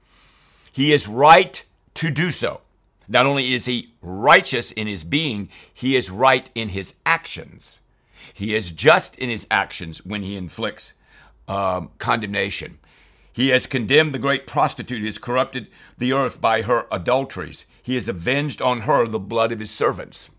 he 0.73 0.91
is 0.91 1.07
right 1.07 1.63
to 1.93 2.09
do 2.09 2.31
so. 2.31 2.61
Not 3.07 3.25
only 3.25 3.53
is 3.53 3.65
he 3.65 3.93
righteous 4.01 4.71
in 4.71 4.87
his 4.87 5.03
being, 5.03 5.49
he 5.73 5.95
is 5.95 6.11
right 6.11 6.49
in 6.55 6.69
his 6.69 6.95
actions. 7.05 7.79
He 8.33 8.53
is 8.53 8.71
just 8.71 9.17
in 9.17 9.29
his 9.29 9.47
actions 9.49 10.05
when 10.05 10.23
he 10.23 10.35
inflicts 10.35 10.93
um, 11.47 11.91
condemnation. 11.97 12.79
He 13.31 13.49
has 13.49 13.67
condemned 13.67 14.13
the 14.13 14.19
great 14.19 14.47
prostitute 14.47 14.99
who 14.99 15.05
has 15.05 15.17
corrupted 15.17 15.67
the 15.97 16.11
earth 16.11 16.41
by 16.41 16.63
her 16.63 16.87
adulteries. 16.91 17.65
He 17.81 17.95
has 17.95 18.09
avenged 18.09 18.61
on 18.61 18.81
her 18.81 19.07
the 19.07 19.19
blood 19.19 19.51
of 19.51 19.59
his 19.59 19.71
servants. 19.71 20.31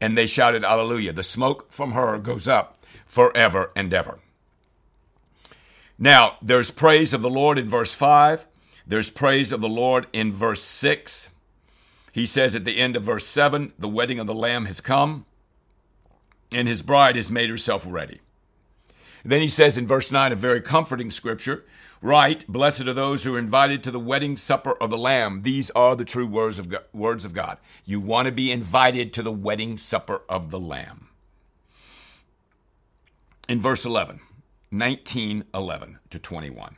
And 0.00 0.18
they 0.18 0.26
shouted, 0.26 0.64
Alleluia. 0.64 1.12
The 1.12 1.22
smoke 1.22 1.72
from 1.72 1.92
her 1.92 2.18
goes 2.18 2.48
up 2.48 2.84
forever 3.06 3.70
and 3.76 3.94
ever. 3.94 4.18
Now, 5.98 6.38
there's 6.42 6.72
praise 6.72 7.14
of 7.14 7.22
the 7.22 7.30
Lord 7.30 7.58
in 7.58 7.68
verse 7.68 7.94
5. 7.94 8.46
There's 8.84 9.10
praise 9.10 9.52
of 9.52 9.60
the 9.60 9.68
Lord 9.68 10.08
in 10.12 10.32
verse 10.32 10.62
6. 10.62 11.28
He 12.12 12.26
says 12.26 12.54
at 12.54 12.64
the 12.64 12.78
end 12.78 12.96
of 12.96 13.04
verse 13.04 13.26
7 13.26 13.72
the 13.78 13.88
wedding 13.88 14.18
of 14.18 14.26
the 14.26 14.34
Lamb 14.34 14.66
has 14.66 14.80
come, 14.80 15.26
and 16.52 16.68
his 16.68 16.82
bride 16.82 17.16
has 17.16 17.30
made 17.30 17.48
herself 17.48 17.84
ready. 17.88 18.20
Then 19.24 19.40
he 19.40 19.48
says 19.48 19.78
in 19.78 19.86
verse 19.86 20.12
9, 20.12 20.32
a 20.32 20.36
very 20.36 20.60
comforting 20.60 21.10
scripture 21.10 21.64
Right, 22.02 22.44
blessed 22.48 22.88
are 22.88 22.92
those 22.92 23.22
who 23.22 23.36
are 23.36 23.38
invited 23.38 23.84
to 23.84 23.92
the 23.92 24.00
wedding 24.00 24.36
supper 24.36 24.72
of 24.72 24.90
the 24.90 24.98
Lamb. 24.98 25.42
These 25.42 25.70
are 25.70 25.94
the 25.94 26.04
true 26.04 26.26
words 26.26 26.58
of 26.58 26.68
God. 26.68 26.82
Words 26.92 27.24
of 27.24 27.32
God. 27.32 27.58
You 27.84 28.00
want 28.00 28.26
to 28.26 28.32
be 28.32 28.50
invited 28.50 29.12
to 29.12 29.22
the 29.22 29.30
wedding 29.30 29.76
supper 29.76 30.22
of 30.28 30.50
the 30.50 30.58
Lamb. 30.58 31.10
In 33.48 33.60
verse 33.60 33.86
11, 33.86 34.18
19, 34.72 35.44
11 35.54 35.98
to 36.10 36.18
21, 36.18 36.76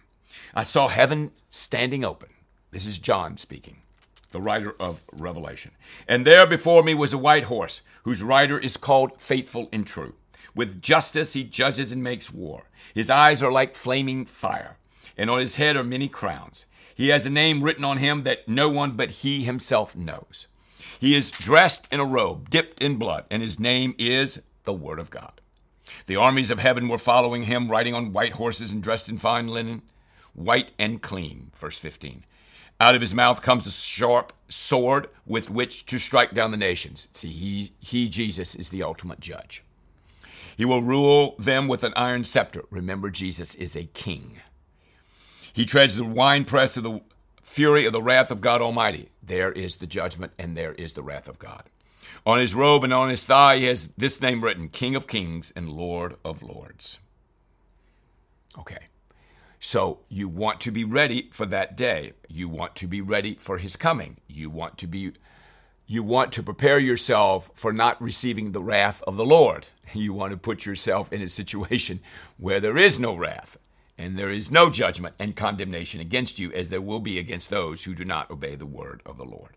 I 0.54 0.62
saw 0.62 0.88
heaven 0.88 1.30
standing 1.48 2.04
open. 2.04 2.28
This 2.70 2.84
is 2.84 2.98
John 2.98 3.38
speaking 3.38 3.78
the 4.34 4.40
writer 4.40 4.74
of 4.80 5.04
Revelation. 5.12 5.70
And 6.08 6.26
there 6.26 6.44
before 6.44 6.82
me 6.82 6.92
was 6.92 7.12
a 7.12 7.18
white 7.18 7.44
horse, 7.44 7.82
whose 8.02 8.20
rider 8.20 8.58
is 8.58 8.76
called 8.76 9.22
Faithful 9.22 9.68
and 9.72 9.86
True. 9.86 10.14
With 10.56 10.82
justice 10.82 11.34
he 11.34 11.44
judges 11.44 11.92
and 11.92 12.02
makes 12.02 12.34
war. 12.34 12.64
His 12.92 13.08
eyes 13.08 13.44
are 13.44 13.52
like 13.52 13.76
flaming 13.76 14.26
fire, 14.26 14.76
and 15.16 15.30
on 15.30 15.38
his 15.38 15.54
head 15.54 15.76
are 15.76 15.84
many 15.84 16.08
crowns. 16.08 16.66
He 16.96 17.08
has 17.08 17.26
a 17.26 17.30
name 17.30 17.62
written 17.62 17.84
on 17.84 17.98
him 17.98 18.24
that 18.24 18.48
no 18.48 18.68
one 18.68 18.96
but 18.96 19.22
he 19.22 19.44
himself 19.44 19.94
knows. 19.94 20.48
He 20.98 21.14
is 21.14 21.30
dressed 21.30 21.86
in 21.92 22.00
a 22.00 22.04
robe 22.04 22.50
dipped 22.50 22.82
in 22.82 22.96
blood, 22.96 23.26
and 23.30 23.40
his 23.40 23.60
name 23.60 23.94
is 23.98 24.42
the 24.64 24.72
Word 24.72 24.98
of 24.98 25.10
God. 25.10 25.40
The 26.06 26.16
armies 26.16 26.50
of 26.50 26.58
heaven 26.58 26.88
were 26.88 26.98
following 26.98 27.44
him, 27.44 27.70
riding 27.70 27.94
on 27.94 28.12
white 28.12 28.32
horses 28.32 28.72
and 28.72 28.82
dressed 28.82 29.08
in 29.08 29.16
fine 29.16 29.46
linen, 29.46 29.82
white 30.32 30.72
and 30.76 31.00
clean. 31.00 31.52
Verse 31.54 31.78
15. 31.78 32.24
Out 32.80 32.94
of 32.94 33.00
his 33.00 33.14
mouth 33.14 33.40
comes 33.40 33.66
a 33.66 33.70
sharp 33.70 34.32
sword 34.48 35.08
with 35.26 35.48
which 35.48 35.86
to 35.86 35.98
strike 35.98 36.34
down 36.34 36.50
the 36.50 36.56
nations. 36.56 37.08
See, 37.14 37.28
he, 37.28 37.72
he, 37.80 38.08
Jesus, 38.08 38.54
is 38.54 38.70
the 38.70 38.82
ultimate 38.82 39.20
judge. 39.20 39.62
He 40.56 40.64
will 40.64 40.82
rule 40.82 41.34
them 41.38 41.68
with 41.68 41.84
an 41.84 41.92
iron 41.96 42.24
scepter. 42.24 42.64
Remember, 42.70 43.10
Jesus 43.10 43.54
is 43.54 43.74
a 43.74 43.86
king. 43.86 44.40
He 45.52 45.64
treads 45.64 45.96
the 45.96 46.04
winepress 46.04 46.76
of 46.76 46.82
the 46.82 47.00
fury 47.42 47.86
of 47.86 47.92
the 47.92 48.02
wrath 48.02 48.30
of 48.30 48.40
God 48.40 48.60
Almighty. 48.60 49.10
There 49.22 49.52
is 49.52 49.76
the 49.76 49.86
judgment, 49.86 50.32
and 50.38 50.56
there 50.56 50.72
is 50.74 50.94
the 50.94 51.02
wrath 51.02 51.28
of 51.28 51.38
God. 51.38 51.64
On 52.26 52.38
his 52.38 52.54
robe 52.54 52.84
and 52.84 52.92
on 52.92 53.10
his 53.10 53.26
thigh, 53.26 53.58
he 53.58 53.64
has 53.66 53.88
this 53.96 54.20
name 54.20 54.42
written 54.42 54.68
King 54.68 54.96
of 54.96 55.06
Kings 55.06 55.52
and 55.54 55.68
Lord 55.68 56.16
of 56.24 56.42
Lords. 56.42 57.00
Okay. 58.58 58.78
So 59.66 60.00
you 60.10 60.28
want 60.28 60.60
to 60.60 60.70
be 60.70 60.84
ready 60.84 61.30
for 61.32 61.46
that 61.46 61.74
day. 61.74 62.12
You 62.28 62.50
want 62.50 62.76
to 62.76 62.86
be 62.86 63.00
ready 63.00 63.36
for 63.36 63.56
his 63.56 63.76
coming. 63.76 64.18
You 64.28 64.50
want 64.50 64.76
to 64.76 64.86
be 64.86 65.12
you 65.86 66.02
want 66.02 66.32
to 66.32 66.42
prepare 66.42 66.78
yourself 66.78 67.50
for 67.54 67.72
not 67.72 68.00
receiving 68.00 68.52
the 68.52 68.62
wrath 68.62 69.02
of 69.06 69.16
the 69.16 69.24
Lord. 69.24 69.68
You 69.94 70.12
want 70.12 70.32
to 70.32 70.36
put 70.36 70.66
yourself 70.66 71.10
in 71.14 71.22
a 71.22 71.30
situation 71.30 72.00
where 72.36 72.60
there 72.60 72.76
is 72.76 72.98
no 72.98 73.14
wrath 73.14 73.56
and 73.96 74.18
there 74.18 74.30
is 74.30 74.50
no 74.50 74.68
judgment 74.68 75.14
and 75.18 75.34
condemnation 75.34 75.98
against 75.98 76.38
you 76.38 76.52
as 76.52 76.68
there 76.68 76.82
will 76.82 77.00
be 77.00 77.18
against 77.18 77.48
those 77.48 77.84
who 77.84 77.94
do 77.94 78.04
not 78.04 78.30
obey 78.30 78.56
the 78.56 78.66
word 78.66 79.00
of 79.06 79.16
the 79.16 79.24
Lord. 79.24 79.56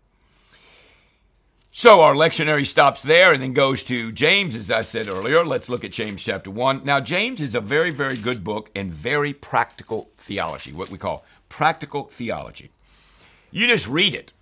So 1.78 2.00
our 2.00 2.14
lectionary 2.14 2.66
stops 2.66 3.02
there 3.02 3.32
and 3.32 3.40
then 3.40 3.52
goes 3.52 3.84
to 3.84 4.10
James, 4.10 4.56
as 4.56 4.68
I 4.68 4.80
said 4.80 5.08
earlier. 5.08 5.44
Let's 5.44 5.68
look 5.68 5.84
at 5.84 5.92
James 5.92 6.24
chapter 6.24 6.50
1. 6.50 6.84
Now, 6.84 6.98
James 6.98 7.40
is 7.40 7.54
a 7.54 7.60
very, 7.60 7.90
very 7.90 8.16
good 8.16 8.42
book 8.42 8.68
and 8.74 8.92
very 8.92 9.32
practical 9.32 10.10
theology, 10.18 10.72
what 10.72 10.90
we 10.90 10.98
call 10.98 11.24
practical 11.48 12.08
theology. 12.08 12.72
You 13.52 13.68
just 13.68 13.86
read 13.86 14.12
it. 14.12 14.32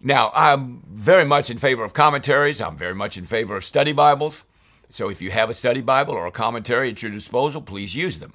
Now, 0.00 0.30
I'm 0.32 0.84
very 0.88 1.24
much 1.24 1.50
in 1.50 1.58
favor 1.58 1.82
of 1.82 1.92
commentaries. 1.92 2.60
I'm 2.60 2.76
very 2.76 2.94
much 2.94 3.18
in 3.18 3.24
favor 3.24 3.56
of 3.56 3.64
study 3.64 3.90
Bibles. 3.90 4.44
So 4.92 5.08
if 5.08 5.20
you 5.20 5.32
have 5.32 5.50
a 5.50 5.54
study 5.54 5.80
Bible 5.80 6.14
or 6.14 6.28
a 6.28 6.30
commentary 6.30 6.90
at 6.90 7.02
your 7.02 7.10
disposal, 7.10 7.62
please 7.62 7.96
use 7.96 8.20
them. 8.20 8.34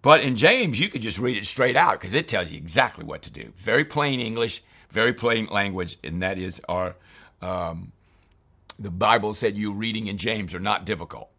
But 0.00 0.20
in 0.20 0.36
James, 0.36 0.80
you 0.80 0.88
could 0.88 1.02
just 1.02 1.18
read 1.18 1.36
it 1.36 1.44
straight 1.44 1.76
out 1.76 2.00
because 2.00 2.14
it 2.14 2.28
tells 2.28 2.50
you 2.50 2.56
exactly 2.56 3.04
what 3.04 3.20
to 3.24 3.30
do. 3.30 3.52
Very 3.58 3.84
plain 3.84 4.20
English 4.20 4.62
very 4.90 5.12
plain 5.12 5.46
language, 5.46 5.98
and 6.02 6.22
that 6.22 6.38
is 6.38 6.60
our. 6.68 6.96
Um, 7.40 7.92
the 8.78 8.90
Bible 8.90 9.34
said 9.34 9.58
you 9.58 9.72
reading 9.72 10.06
in 10.06 10.18
James 10.18 10.54
are 10.54 10.60
not 10.60 10.84
difficult. 10.84 11.30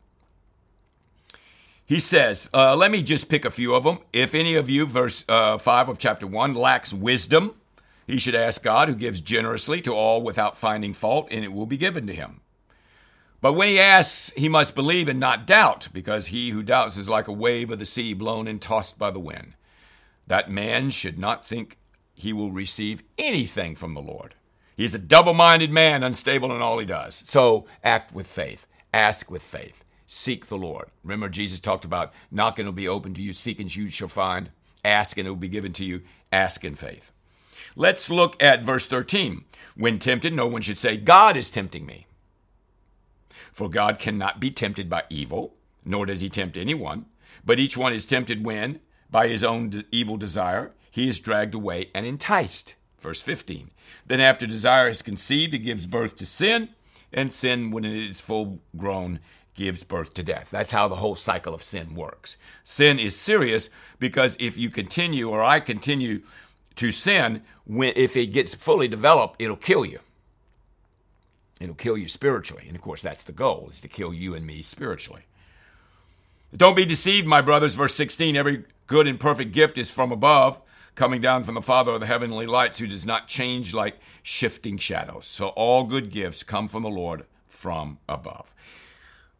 He 1.90 2.00
says, 2.00 2.52
uh, 2.54 2.76
let 2.76 2.92
me 2.92 3.02
just 3.02 3.30
pick 3.30 3.46
a 3.46 3.50
few 3.50 3.74
of 3.74 3.84
them. 3.84 3.98
If 4.14 4.36
any 4.36 4.54
of 4.54 4.70
you, 4.70 4.86
verse 4.86 5.26
uh, 5.28 5.58
5 5.58 5.90
of 5.90 5.98
chapter 5.98 6.28
1, 6.28 6.54
lacks 6.54 6.94
wisdom, 6.94 7.56
he 8.06 8.20
should 8.20 8.36
ask 8.36 8.62
God, 8.62 8.90
who 8.90 8.96
gives 8.96 9.22
generously 9.22 9.82
to 9.82 9.92
all 9.96 10.22
without 10.22 10.56
finding 10.56 10.94
fault, 10.94 11.30
and 11.32 11.44
it 11.44 11.52
will 11.52 11.66
be 11.66 11.78
given 11.78 12.06
to 12.06 12.14
him. 12.14 12.42
But 13.42 13.54
when 13.54 13.70
he 13.70 13.80
asks, 13.80 14.32
he 14.38 14.48
must 14.48 14.76
believe 14.76 15.08
and 15.08 15.20
not 15.20 15.48
doubt, 15.48 15.88
because 15.92 16.28
he 16.28 16.52
who 16.52 16.62
doubts 16.62 16.96
is 16.96 17.10
like 17.10 17.28
a 17.28 17.34
wave 17.34 17.72
of 17.72 17.80
the 17.80 17.86
sea 17.86 18.14
blown 18.14 18.48
and 18.48 18.62
tossed 18.62 19.00
by 19.00 19.10
the 19.10 19.20
wind. 19.20 19.56
That 20.28 20.52
man 20.52 20.92
should 20.92 21.18
not 21.18 21.44
think 21.44 21.79
he 22.22 22.34
will 22.34 22.52
receive 22.52 23.04
anything 23.18 23.76
from 23.76 23.94
the 23.94 24.02
Lord. 24.02 24.36
He's 24.76 24.96
a 24.96 25.00
double 25.00 25.34
minded 25.34 25.72
man, 25.72 26.04
unstable 26.04 26.54
in 26.54 26.62
all 26.62 26.80
he 26.80 26.86
does. 26.86 27.24
So 27.26 27.66
act 27.84 28.14
with 28.14 28.28
faith, 28.28 28.68
ask 28.94 29.30
with 29.30 29.42
faith, 29.42 29.84
seek 30.06 30.46
the 30.48 30.58
Lord. 30.58 30.90
Remember, 31.04 31.30
Jesus 31.30 31.60
talked 31.60 31.86
about 31.86 32.14
knocking 32.32 32.66
will 32.66 32.72
be 32.72 32.88
open 32.88 33.14
to 33.14 33.22
you, 33.22 33.34
seek 33.34 33.60
and 33.60 33.74
you 33.74 33.88
shall 33.90 34.08
find, 34.08 34.52
ask 34.84 35.18
and 35.18 35.28
it 35.28 35.32
will 35.32 35.38
be 35.38 35.48
given 35.48 35.74
to 35.74 35.86
you, 35.86 36.02
ask 36.32 36.64
in 36.64 36.76
faith. 36.76 37.12
Let's 37.76 38.10
look 38.10 38.42
at 38.42 38.64
verse 38.64 38.88
13. 38.88 39.46
When 39.76 40.00
tempted, 40.00 40.34
no 40.34 40.48
one 40.48 40.62
should 40.62 40.78
say, 40.78 40.98
God 40.98 41.38
is 41.38 41.50
tempting 41.50 41.86
me. 41.86 42.08
For 43.52 43.70
God 43.70 44.00
cannot 44.00 44.40
be 44.40 44.52
tempted 44.52 44.90
by 44.90 45.04
evil, 45.10 45.56
nor 45.86 46.06
does 46.06 46.22
he 46.22 46.30
tempt 46.30 46.58
anyone, 46.58 47.06
but 47.44 47.60
each 47.60 47.78
one 47.78 47.94
is 47.94 48.06
tempted 48.06 48.46
when, 48.46 48.80
by 49.10 49.28
his 49.28 49.44
own 49.44 49.84
evil 49.92 50.18
desire, 50.18 50.72
he 50.92 51.08
is 51.08 51.20
dragged 51.20 51.56
away 51.56 51.90
and 51.94 52.06
enticed. 52.06 52.76
Verse 53.00 53.22
15. 53.22 53.72
Then, 54.06 54.20
after 54.20 54.46
desire 54.46 54.90
is 54.90 55.02
conceived, 55.02 55.54
it 55.54 55.60
gives 55.60 55.88
birth 55.88 56.16
to 56.18 56.26
sin, 56.26 56.70
and 57.14 57.32
sin, 57.32 57.72
when 57.72 57.86
it 57.86 57.96
is 57.96 58.22
full 58.22 58.60
grown, 58.78 59.20
gives 59.56 59.84
birth 59.84 60.14
to 60.14 60.24
death. 60.24 60.50
That's 60.52 60.72
how 60.72 60.88
the 60.88 60.96
whole 60.96 61.16
cycle 61.16 61.54
of 61.54 61.64
sin 61.64 61.96
works. 61.96 62.38
Sin 62.64 63.00
is 63.00 63.16
serious 63.16 63.70
because 64.00 64.38
if 64.40 64.58
you 64.58 64.70
continue, 64.70 65.30
or 65.30 65.44
I 65.44 65.60
continue 65.60 66.22
to 66.76 66.92
sin, 66.92 67.42
when, 67.66 67.94
if 67.96 68.16
it 68.16 68.28
gets 68.28 68.54
fully 68.54 68.88
developed, 68.88 69.42
it'll 69.42 69.56
kill 69.56 69.86
you. 69.86 70.00
It'll 71.60 71.76
kill 71.76 71.98
you 71.98 72.08
spiritually. 72.08 72.66
And 72.68 72.76
of 72.76 72.82
course, 72.82 73.02
that's 73.02 73.24
the 73.24 73.34
goal, 73.34 73.70
is 73.72 73.82
to 73.82 73.88
kill 73.88 74.14
you 74.14 74.34
and 74.34 74.46
me 74.46 74.62
spiritually. 74.62 75.24
Don't 76.56 76.76
be 76.76 76.86
deceived, 76.86 77.28
my 77.28 77.42
brothers. 77.42 77.76
Verse 77.76 77.94
16 77.96 78.36
every 78.36 78.64
good 78.88 79.08
and 79.08 79.20
perfect 79.20 79.52
gift 79.52 79.78
is 79.78 79.92
from 79.92 80.12
above 80.12 80.62
coming 80.96 81.22
down 81.22 81.44
from 81.44 81.56
the 81.56 81.62
Father 81.62 81.92
of 81.92 82.00
the 82.00 82.06
heavenly 82.06 82.46
lights, 82.46 82.80
who 82.80 82.88
does 82.88 83.06
not 83.06 83.28
change 83.28 83.74
like 83.74 83.98
shifting 84.24 84.78
shadows. 84.78 85.26
So 85.26 85.50
all 85.50 85.84
good 85.84 86.10
gifts 86.10 86.44
come 86.44 86.68
from 86.68 86.84
the 86.84 86.90
Lord 86.90 87.26
from 87.48 88.00
above. 88.08 88.54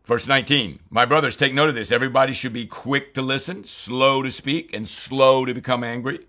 Verse 0.04 0.28
19, 0.28 0.80
my 0.90 1.06
brothers, 1.06 1.36
take 1.36 1.54
note 1.54 1.70
of 1.70 1.76
this. 1.76 1.92
Everybody 1.92 2.34
should 2.34 2.54
be 2.54 2.66
quick 2.66 3.14
to 3.14 3.22
listen, 3.22 3.64
slow 3.64 4.24
to 4.24 4.32
speak, 4.32 4.74
and 4.74 4.90
slow 4.90 5.46
to 5.46 5.54
become 5.54 5.84
angry. 5.84 6.26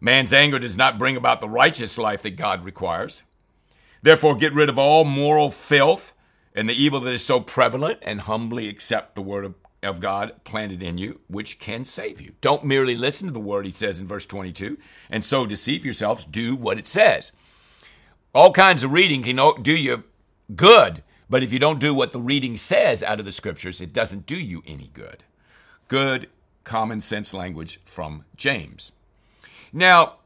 Man's 0.00 0.32
anger 0.32 0.58
does 0.58 0.76
not 0.76 0.98
bring 0.98 1.16
about 1.16 1.40
the 1.40 1.48
righteous 1.48 1.98
life 1.98 2.22
that 2.22 2.36
God 2.36 2.64
requires. 2.64 3.22
Therefore, 4.02 4.36
get 4.36 4.52
rid 4.52 4.68
of 4.68 4.78
all 4.78 5.04
moral 5.04 5.50
filth 5.50 6.12
and 6.56 6.68
the 6.68 6.82
evil 6.82 7.00
that 7.00 7.12
is 7.12 7.24
so 7.24 7.38
prevalent, 7.38 7.98
and 8.00 8.22
humbly 8.22 8.66
accept 8.68 9.14
the 9.14 9.20
word 9.20 9.44
of 9.44 9.54
of 9.86 10.00
God 10.00 10.32
planted 10.44 10.82
in 10.82 10.98
you, 10.98 11.20
which 11.28 11.58
can 11.58 11.84
save 11.84 12.20
you. 12.20 12.34
Don't 12.40 12.64
merely 12.64 12.94
listen 12.94 13.26
to 13.26 13.32
the 13.32 13.40
word, 13.40 13.64
he 13.64 13.72
says 13.72 13.98
in 13.98 14.06
verse 14.06 14.26
22, 14.26 14.76
and 15.08 15.24
so 15.24 15.46
deceive 15.46 15.84
yourselves. 15.84 16.24
Do 16.24 16.54
what 16.54 16.78
it 16.78 16.86
says. 16.86 17.32
All 18.34 18.52
kinds 18.52 18.84
of 18.84 18.92
reading 18.92 19.22
can 19.22 19.38
do 19.62 19.72
you 19.72 20.04
good, 20.54 21.02
but 21.30 21.42
if 21.42 21.52
you 21.52 21.58
don't 21.58 21.80
do 21.80 21.94
what 21.94 22.12
the 22.12 22.20
reading 22.20 22.56
says 22.56 23.02
out 23.02 23.18
of 23.18 23.24
the 23.24 23.32
scriptures, 23.32 23.80
it 23.80 23.92
doesn't 23.92 24.26
do 24.26 24.36
you 24.36 24.62
any 24.66 24.90
good. 24.92 25.24
Good 25.88 26.28
common 26.64 27.00
sense 27.00 27.32
language 27.32 27.80
from 27.84 28.24
James. 28.36 28.92
Now, 29.72 30.16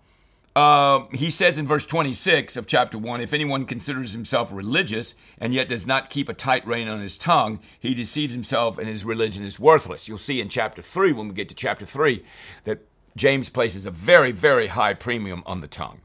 uh, 0.60 1.06
he 1.12 1.30
says 1.30 1.56
in 1.56 1.66
verse 1.66 1.86
26 1.86 2.54
of 2.58 2.66
chapter 2.66 2.98
1 2.98 3.22
if 3.22 3.32
anyone 3.32 3.64
considers 3.64 4.12
himself 4.12 4.52
religious 4.52 5.14
and 5.38 5.54
yet 5.54 5.70
does 5.70 5.86
not 5.86 6.10
keep 6.10 6.28
a 6.28 6.34
tight 6.34 6.66
rein 6.66 6.86
on 6.86 7.00
his 7.00 7.16
tongue, 7.16 7.60
he 7.78 7.94
deceives 7.94 8.34
himself 8.34 8.76
and 8.76 8.86
his 8.86 9.02
religion 9.02 9.42
is 9.42 9.58
worthless. 9.58 10.06
You'll 10.06 10.18
see 10.18 10.38
in 10.38 10.50
chapter 10.50 10.82
3, 10.82 11.12
when 11.12 11.28
we 11.28 11.34
get 11.34 11.48
to 11.48 11.54
chapter 11.54 11.86
3, 11.86 12.22
that 12.64 12.80
James 13.16 13.48
places 13.48 13.86
a 13.86 13.90
very, 13.90 14.32
very 14.32 14.66
high 14.66 14.92
premium 14.92 15.42
on 15.46 15.62
the 15.62 15.66
tongue 15.66 16.02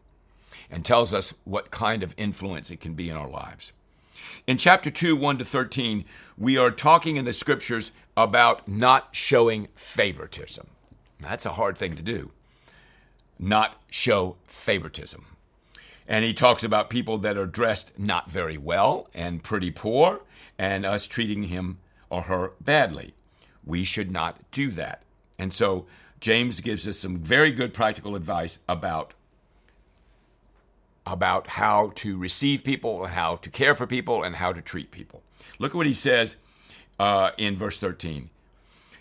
and 0.71 0.85
tells 0.85 1.13
us 1.13 1.33
what 1.43 1.69
kind 1.69 2.01
of 2.01 2.15
influence 2.17 2.71
it 2.71 2.79
can 2.79 2.93
be 2.93 3.09
in 3.09 3.17
our 3.17 3.29
lives. 3.29 3.73
In 4.47 4.57
chapter 4.57 4.89
2, 4.89 5.17
1 5.17 5.37
to 5.39 5.45
13, 5.45 6.05
we 6.37 6.57
are 6.57 6.71
talking 6.71 7.17
in 7.17 7.25
the 7.25 7.33
scriptures 7.33 7.91
about 8.15 8.69
not 8.69 9.09
showing 9.11 9.67
favoritism. 9.75 10.67
That's 11.19 11.45
a 11.45 11.53
hard 11.53 11.77
thing 11.77 11.97
to 11.97 12.01
do 12.01 12.31
not 13.39 13.81
show 13.89 14.37
favoritism. 14.47 15.25
And 16.07 16.23
he 16.23 16.33
talks 16.33 16.63
about 16.63 16.89
people 16.89 17.17
that 17.19 17.37
are 17.37 17.47
dressed 17.47 17.97
not 17.97 18.29
very 18.29 18.57
well 18.57 19.09
and 19.13 19.43
pretty 19.43 19.71
poor, 19.71 20.21
and 20.57 20.85
us 20.85 21.07
treating 21.07 21.43
him 21.43 21.79
or 22.09 22.23
her 22.23 22.51
badly. 22.61 23.13
We 23.65 23.83
should 23.83 24.11
not 24.11 24.39
do 24.51 24.71
that. 24.71 25.01
And 25.39 25.51
so 25.51 25.87
James 26.19 26.61
gives 26.61 26.87
us 26.87 26.99
some 26.99 27.17
very 27.17 27.51
good 27.51 27.73
practical 27.73 28.15
advice 28.15 28.59
about 28.67 29.13
about 31.07 31.47
how 31.47 31.91
to 31.93 32.17
receive 32.17 32.63
people, 32.63 33.05
how 33.05 33.35
to 33.35 33.49
care 33.51 33.75
for 33.75 33.85
people, 33.85 34.23
and 34.23 34.37
how 34.37 34.51
to 34.51 34.59
treat 34.59 34.89
people. 34.89 35.21
Look 35.59 35.71
at 35.71 35.75
what 35.75 35.85
he 35.85 35.93
says 35.93 36.35
uh, 36.99 37.29
in 37.37 37.55
verse 37.55 37.77
13. 37.77 38.31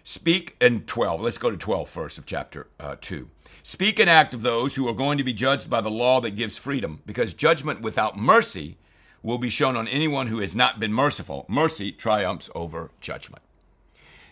Speak 0.02 0.54
in 0.60 0.82
12. 0.82 1.22
Let's 1.22 1.38
go 1.38 1.50
to 1.50 1.56
12 1.56 1.88
first 1.88 2.18
of 2.18 2.26
chapter 2.26 2.66
uh, 2.78 2.96
2. 3.00 3.30
Speak 3.66 3.98
and 3.98 4.10
act 4.10 4.34
of 4.34 4.42
those 4.42 4.76
who 4.76 4.86
are 4.86 4.92
going 4.92 5.16
to 5.16 5.24
be 5.24 5.32
judged 5.32 5.70
by 5.70 5.80
the 5.80 5.90
law 5.90 6.20
that 6.20 6.36
gives 6.36 6.58
freedom, 6.58 7.00
because 7.06 7.32
judgment 7.32 7.80
without 7.80 8.14
mercy 8.14 8.76
will 9.22 9.38
be 9.38 9.48
shown 9.48 9.74
on 9.74 9.88
anyone 9.88 10.26
who 10.26 10.40
has 10.40 10.54
not 10.54 10.78
been 10.78 10.92
merciful. 10.92 11.46
Mercy 11.48 11.90
triumphs 11.90 12.50
over 12.54 12.90
judgment. 13.00 13.42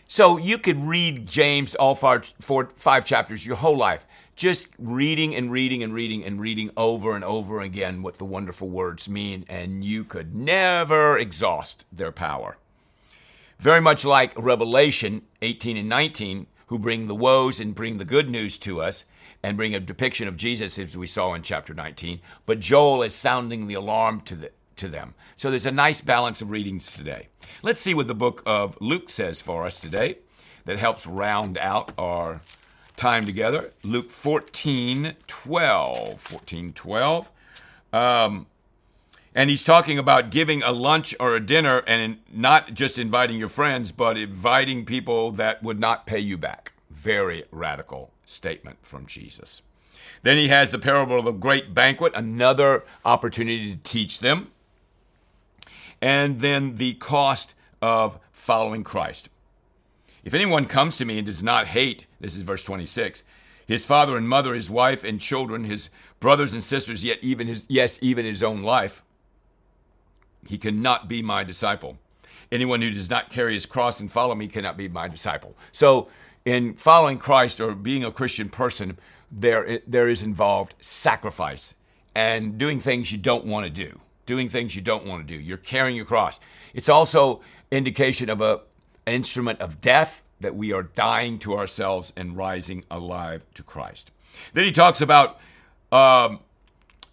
So 0.07 0.37
you 0.37 0.59
could 0.59 0.85
read 0.85 1.27
James 1.27 1.75
all 1.75 1.95
five, 1.95 3.05
chapters 3.07 3.47
your 3.47 3.57
whole 3.57 3.75
life, 3.75 4.05
just 4.37 4.69
reading 4.79 5.35
and 5.35 5.51
reading 5.51 5.83
and 5.83 5.95
reading 5.95 6.23
and 6.27 6.39
reading 6.39 6.71
over 6.77 7.15
and 7.15 7.25
over 7.25 7.63
again 7.63 8.03
what 8.03 8.19
the 8.19 8.27
wonderful 8.27 8.69
words 8.69 9.09
mean, 9.09 9.47
and 9.49 9.83
you 9.83 10.05
could 10.05 10.35
never 10.35 11.17
exhaust 11.17 11.87
their 11.91 12.13
power. 12.13 12.59
Very 13.59 13.81
much 13.81 14.05
like 14.05 14.35
Revelation 14.37 15.23
18 15.41 15.79
and 15.79 15.89
19, 15.89 16.49
who 16.67 16.79
bring 16.79 17.07
the 17.07 17.15
woes 17.15 17.59
and 17.59 17.75
bring 17.75 17.97
the 17.97 18.05
good 18.05 18.29
news 18.29 18.59
to 18.59 18.83
us, 18.83 19.07
and 19.43 19.57
bring 19.57 19.75
a 19.75 19.81
depiction 19.81 20.29
of 20.29 20.37
Jesus 20.37 20.79
as 20.79 20.97
we 20.97 21.07
saw 21.07 21.35
in 21.35 21.43
chapter 21.43 21.75
19. 21.75 22.21
But 22.47 22.61
Joel 22.61 23.03
is 23.03 23.15
sounding 23.15 23.67
the 23.67 23.75
alarm 23.75 24.21
to, 24.23 24.37
the, 24.37 24.53
to 24.77 24.89
them. 24.89 25.15
So 25.37 25.51
there's 25.51 25.67
a 25.67 25.73
nice 25.73 26.01
balance 26.01 26.41
of 26.41 26.51
readings 26.51 26.97
today. 26.97 27.29
Let's 27.63 27.81
see 27.81 27.95
what 27.95 28.07
the 28.07 28.15
book 28.15 28.43
of 28.47 28.81
Luke 28.81 29.11
says 29.11 29.41
for 29.41 29.67
us 29.67 29.81
today 29.81 30.19
that 30.65 30.79
helps 30.79 31.07
round 31.07 31.59
out 31.59 31.93
our 31.99 32.41
time 32.97 33.27
together. 33.27 33.73
Luke 33.83 34.11
14 34.11 35.17
12. 35.27 36.21
14 36.21 36.73
12. 36.73 37.31
Um, 37.93 38.47
and 39.35 39.51
he's 39.51 39.65
talking 39.65 39.99
about 39.99 40.31
giving 40.31 40.63
a 40.63 40.73
lunch 40.73 41.15
or 41.19 41.35
a 41.35 41.41
dinner 41.41 41.83
and 41.87 42.19
not 42.33 42.75
just 42.75 42.99
inviting 42.99 43.39
your 43.39 43.49
friends, 43.49 43.91
but 43.91 44.17
inviting 44.17 44.85
people 44.85 45.33
that 45.33 45.63
would 45.63 45.81
not 45.81 46.07
pay 46.07 46.19
you 46.19 46.37
back. 46.37 46.75
Very 46.91 47.45
radical 47.51 48.12
statement 48.25 48.79
from 48.83 49.07
Jesus. 49.07 49.63
Then 50.23 50.37
he 50.37 50.49
has 50.49 50.71
the 50.71 50.79
parable 50.79 51.19
of 51.19 51.25
the 51.25 51.33
great 51.33 51.75
banquet, 51.75 52.13
another 52.15 52.85
opportunity 53.05 53.75
to 53.75 53.83
teach 53.83 54.19
them. 54.21 54.51
And 56.01 56.41
then 56.41 56.77
the 56.77 56.95
cost 56.95 57.55
of 57.81 58.19
following 58.33 58.85
Christ. 58.85 59.29
If 60.25 60.35
anyone 60.35 60.67
comes 60.67 60.99
to 60.99 61.05
me 61.05 61.19
and 61.19 61.27
does 61.27 61.43
not 61.43 61.67
hate, 61.67 62.07
this 62.21 62.37
is 62.37 62.43
verse 62.43 62.65
26, 62.65 63.25
his 63.67 63.85
father 63.85 64.17
and 64.17 64.29
mother, 64.29 64.55
his 64.55 64.71
wife 64.71 65.05
and 65.05 65.21
children, 65.21 65.65
his 65.65 65.91
brothers 66.21 66.53
and 66.53 66.63
sisters, 66.63 67.05
yet 67.05 67.19
even 67.23 67.47
his, 67.47 67.67
yes, 67.69 67.99
even 68.03 68.25
his 68.25 68.43
own 68.43 68.63
life, 68.63 69.03
he 70.47 70.59
cannot 70.59 71.09
be 71.09 71.23
my 71.23 71.45
disciple. 71.45 71.99
Anyone 72.51 72.83
who 72.83 72.91
does 72.91 73.09
not 73.09 73.31
carry 73.31 73.55
his 73.55 73.67
cross 73.67 73.99
and 73.99 74.11
follow 74.11 74.35
me 74.35 74.47
cannot 74.47 74.77
be 74.77 74.89
my 74.89 75.09
disciple. 75.09 75.57
So 75.73 76.09
in 76.45 76.75
following 76.75 77.19
Christ 77.19 77.61
or 77.61 77.75
being 77.75 78.05
a 78.05 78.11
Christian 78.11 78.49
person, 78.49 78.99
there, 79.31 79.81
there 79.87 80.09
is 80.09 80.23
involved 80.23 80.75
sacrifice 80.81 81.75
and 82.15 82.59
doing 82.59 82.81
things 82.81 83.13
you 83.13 83.19
don't 83.19 83.47
want 83.47 83.65
to 83.65 83.71
do. 83.71 84.01
Doing 84.27 84.49
things 84.49 84.77
you 84.77 84.83
don't 84.83 85.07
want 85.07 85.27
to 85.27 85.35
do. 85.37 85.41
You're 85.41 85.57
carrying 85.57 85.97
your 85.97 86.05
cross. 86.05 86.39
It's 86.75 86.89
also 86.89 87.41
indication 87.71 88.31
of 88.31 88.41
a 88.41 88.61
instrument 89.07 89.61
of 89.61 89.81
death 89.81 90.23
that 90.41 90.55
we 90.55 90.73
are 90.73 90.83
dying 90.83 91.39
to 91.41 91.57
ourselves 91.57 92.13
and 92.17 92.37
rising 92.37 92.85
alive 92.91 93.45
to 93.55 93.63
Christ. 93.63 94.11
Then 94.53 94.65
he 94.65 94.73
talks 94.73 95.01
about 95.01 95.41
um, 95.91 96.41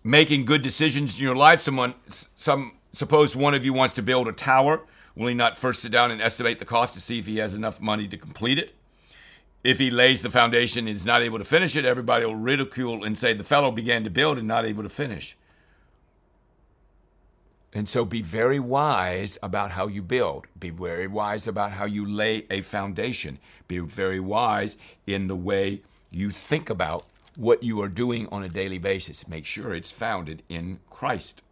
making 0.03 0.45
good 0.45 0.61
decisions 0.61 1.19
in 1.19 1.25
your 1.25 1.35
life. 1.35 1.61
Someone, 1.61 1.95
some 2.09 2.73
suppose 2.93 3.35
one 3.35 3.53
of 3.53 3.65
you 3.65 3.73
wants 3.73 3.93
to 3.95 4.01
build 4.01 4.27
a 4.27 4.33
tower. 4.33 4.81
Will 5.15 5.27
he 5.27 5.33
not 5.33 5.57
first 5.57 5.81
sit 5.81 5.91
down 5.91 6.11
and 6.11 6.21
estimate 6.21 6.59
the 6.59 6.65
cost 6.65 6.93
to 6.93 6.99
see 6.99 7.19
if 7.19 7.25
he 7.25 7.37
has 7.37 7.55
enough 7.55 7.81
money 7.81 8.07
to 8.07 8.17
complete 8.17 8.59
it? 8.59 8.75
If 9.63 9.79
he 9.79 9.89
lays 9.89 10.21
the 10.21 10.29
foundation 10.29 10.87
and 10.87 10.95
is 10.95 11.05
not 11.05 11.21
able 11.21 11.37
to 11.37 11.43
finish 11.43 11.75
it, 11.75 11.85
everybody 11.85 12.25
will 12.25 12.35
ridicule 12.35 13.03
and 13.03 13.17
say 13.17 13.33
the 13.33 13.43
fellow 13.43 13.71
began 13.71 14.03
to 14.03 14.09
build 14.09 14.37
and 14.37 14.47
not 14.47 14.65
able 14.65 14.83
to 14.83 14.89
finish. 14.89 15.35
And 17.73 17.87
so 17.87 18.03
be 18.03 18.21
very 18.21 18.59
wise 18.59 19.37
about 19.43 19.71
how 19.71 19.87
you 19.87 20.01
build. 20.01 20.47
Be 20.59 20.71
very 20.71 21.07
wise 21.07 21.47
about 21.47 21.73
how 21.73 21.85
you 21.85 22.07
lay 22.07 22.45
a 22.49 22.61
foundation. 22.61 23.37
Be 23.67 23.79
very 23.79 24.19
wise 24.19 24.77
in 25.05 25.27
the 25.27 25.35
way 25.35 25.81
you 26.09 26.31
think 26.31 26.69
about 26.69 27.05
what 27.35 27.61
you 27.61 27.79
are 27.81 27.87
doing 27.87 28.27
on 28.31 28.43
a 28.43 28.49
daily 28.49 28.79
basis. 28.79 29.27
Make 29.27 29.45
sure 29.45 29.73
it's 29.73 29.91
founded 29.91 30.41
in 30.49 30.79
Christ. 30.89 31.43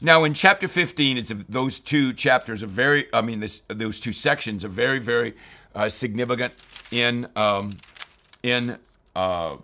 Now, 0.00 0.24
in 0.24 0.32
chapter 0.32 0.68
15, 0.68 1.18
it's 1.18 1.32
those 1.48 1.78
two 1.78 2.12
chapters 2.12 2.62
are 2.62 2.68
very, 2.68 3.06
I 3.12 3.20
mean, 3.20 3.40
this, 3.40 3.62
those 3.68 4.00
two 4.00 4.12
sections 4.12 4.64
are 4.64 4.68
very, 4.68 5.00
very 5.00 5.34
uh, 5.74 5.88
significant 5.88 6.54
in 6.90 7.28
um, 7.36 7.72
in 8.42 8.78
uh, 9.14 9.56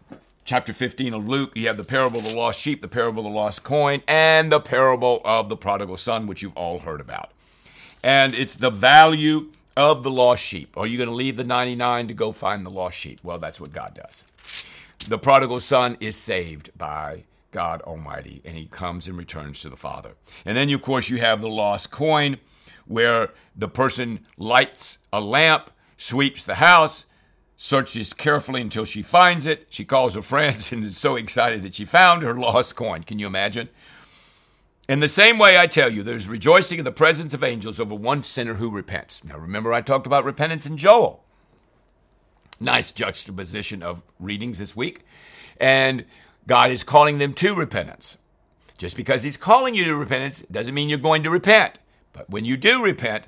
chapter 0.45 0.73
15 0.73 1.15
of 1.15 1.29
Luke. 1.29 1.53
You 1.55 1.67
have 1.69 1.77
the 1.77 1.85
parable 1.85 2.19
of 2.19 2.29
the 2.29 2.37
lost 2.37 2.61
sheep, 2.61 2.81
the 2.81 2.89
parable 2.89 3.27
of 3.27 3.33
the 3.33 3.37
lost 3.37 3.65
coin, 3.65 4.03
and 4.07 4.51
the 4.51 4.61
parable 4.61 5.21
of 5.25 5.49
the 5.49 5.57
prodigal 5.57 5.97
son, 5.97 6.27
which 6.27 6.43
you've 6.43 6.57
all 6.57 6.81
heard 6.81 7.01
about. 7.01 7.31
And 8.03 8.35
it's 8.35 8.57
the 8.57 8.71
value 8.71 9.51
of 9.77 10.03
the 10.03 10.11
lost 10.11 10.45
sheep. 10.45 10.77
Are 10.77 10.87
you 10.87 10.99
going 10.99 11.09
to 11.09 11.15
leave 11.15 11.37
the 11.37 11.45
99 11.45 12.09
to 12.09 12.15
go 12.15 12.33
find 12.33 12.65
the 12.65 12.71
lost 12.71 12.99
sheep? 12.99 13.21
Well, 13.23 13.39
that's 13.39 13.61
what 13.61 13.73
God 13.73 13.95
does. 13.95 14.25
The 15.09 15.19
prodigal 15.19 15.61
son 15.61 15.97
is 16.01 16.17
saved 16.17 16.71
by 16.77 17.25
God 17.51 17.83
Almighty, 17.83 18.43
and 18.45 18.57
he 18.57 18.67
comes 18.67 19.09
and 19.09 19.17
returns 19.17 19.61
to 19.61 19.71
the 19.71 19.77
Father. 19.77 20.13
And 20.45 20.57
then, 20.57 20.71
of 20.71 20.83
course, 20.83 21.09
you 21.09 21.19
have 21.19 21.41
the 21.41 21.49
lost 21.49 21.91
coin, 21.91 22.39
where 22.87 23.31
the 23.57 23.69
person 23.69 24.21
lights 24.37 24.99
a 25.13 25.21
lamp 25.21 25.71
sweeps 25.97 26.45
the 26.45 26.57
house, 26.57 27.07
searches 27.57 28.12
carefully 28.12 28.61
until 28.61 28.85
she 28.85 29.03
finds 29.03 29.47
it. 29.47 29.67
She 29.71 29.85
calls 29.85 30.14
her 30.14 30.23
friends 30.23 30.73
and 30.73 30.85
is 30.85 30.99
so 30.99 31.17
excited 31.17 31.62
that 31.62 31.75
she 31.75 31.85
found 31.85 32.23
her 32.23 32.35
lost 32.35 32.77
coin. 32.77 33.03
Can 33.03 33.19
you 33.19 33.27
imagine? 33.27 33.69
In 34.87 35.01
the 35.01 35.09
same 35.09 35.38
way, 35.38 35.59
I 35.59 35.67
tell 35.67 35.90
you, 35.90 36.03
there's 36.03 36.29
rejoicing 36.29 36.79
in 36.79 36.85
the 36.85 36.93
presence 36.93 37.33
of 37.33 37.43
angels 37.43 37.81
over 37.81 37.95
one 37.95 38.23
sinner 38.23 38.55
who 38.55 38.71
repents. 38.71 39.25
Now, 39.25 39.38
remember, 39.38 39.73
I 39.73 39.81
talked 39.81 40.07
about 40.07 40.25
repentance 40.25 40.67
in 40.67 40.77
Joel. 40.77 41.25
Nice 42.61 42.90
juxtaposition 42.90 43.83
of 43.83 44.03
readings 44.21 44.59
this 44.59 44.77
week. 44.77 45.01
And 45.59 46.05
God 46.47 46.71
is 46.71 46.85
calling 46.85 47.17
them 47.17 47.33
to 47.35 47.55
repentance. 47.55 48.19
Just 48.77 48.97
because 48.97 49.23
He's 49.23 49.38
calling 49.38 49.75
you 49.75 49.85
to 49.85 49.97
repentance 49.97 50.43
doesn't 50.51 50.75
mean 50.75 50.90
you're 50.90 50.99
going 50.99 51.23
to 51.23 51.31
repent. 51.31 51.79
But 52.12 52.29
when 52.29 52.45
you 52.45 52.59
do 52.59 52.85
repent, 52.85 53.25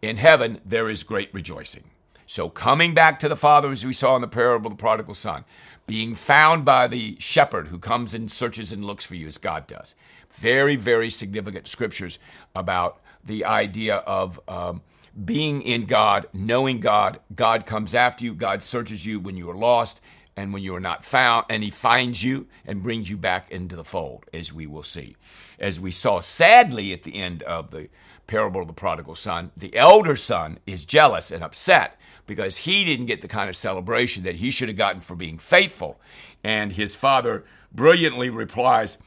in 0.00 0.16
heaven 0.16 0.60
there 0.64 0.88
is 0.88 1.02
great 1.02 1.32
rejoicing. 1.34 1.84
So, 2.26 2.48
coming 2.48 2.94
back 2.94 3.18
to 3.20 3.28
the 3.28 3.36
Father, 3.36 3.70
as 3.70 3.84
we 3.84 3.92
saw 3.92 4.16
in 4.16 4.22
the 4.22 4.28
parable 4.28 4.70
of 4.70 4.76
the 4.76 4.80
prodigal 4.80 5.14
son, 5.14 5.44
being 5.86 6.14
found 6.14 6.64
by 6.64 6.88
the 6.88 7.16
shepherd 7.18 7.68
who 7.68 7.78
comes 7.78 8.14
and 8.14 8.30
searches 8.30 8.72
and 8.72 8.84
looks 8.84 9.04
for 9.04 9.14
you 9.14 9.26
as 9.26 9.38
God 9.38 9.66
does. 9.66 9.94
Very, 10.32 10.76
very 10.76 11.10
significant 11.10 11.68
scriptures 11.68 12.18
about 12.54 13.00
the 13.24 13.44
idea 13.44 13.96
of 13.96 14.40
um, 14.48 14.82
being 15.24 15.62
in 15.62 15.84
God, 15.84 16.26
knowing 16.32 16.80
God. 16.80 17.20
God 17.34 17.66
comes 17.66 17.94
after 17.94 18.24
you, 18.24 18.34
God 18.34 18.62
searches 18.62 19.04
you 19.04 19.20
when 19.20 19.36
you 19.36 19.50
are 19.50 19.56
lost 19.56 20.00
and 20.36 20.52
when 20.52 20.62
you 20.62 20.74
are 20.74 20.80
not 20.80 21.04
found, 21.04 21.46
and 21.48 21.62
He 21.62 21.70
finds 21.70 22.22
you 22.22 22.46
and 22.66 22.82
brings 22.82 23.08
you 23.08 23.16
back 23.16 23.50
into 23.50 23.76
the 23.76 23.84
fold, 23.84 24.24
as 24.32 24.52
we 24.52 24.66
will 24.66 24.82
see. 24.82 25.16
As 25.58 25.80
we 25.80 25.90
saw 25.90 26.20
sadly 26.20 26.92
at 26.92 27.02
the 27.04 27.16
end 27.16 27.42
of 27.44 27.70
the 27.70 27.88
parable 28.26 28.62
of 28.62 28.66
the 28.66 28.72
prodigal 28.72 29.14
son, 29.14 29.52
the 29.56 29.76
elder 29.76 30.16
son 30.16 30.58
is 30.66 30.84
jealous 30.84 31.30
and 31.30 31.44
upset 31.44 31.98
because 32.26 32.58
he 32.58 32.84
didn't 32.84 33.06
get 33.06 33.22
the 33.22 33.28
kind 33.28 33.48
of 33.48 33.56
celebration 33.56 34.22
that 34.22 34.36
he 34.36 34.50
should 34.50 34.68
have 34.68 34.76
gotten 34.76 35.00
for 35.00 35.14
being 35.14 35.38
faithful. 35.38 36.00
And 36.42 36.72
his 36.72 36.94
father 36.94 37.44
brilliantly 37.72 38.30
replies 38.30 38.98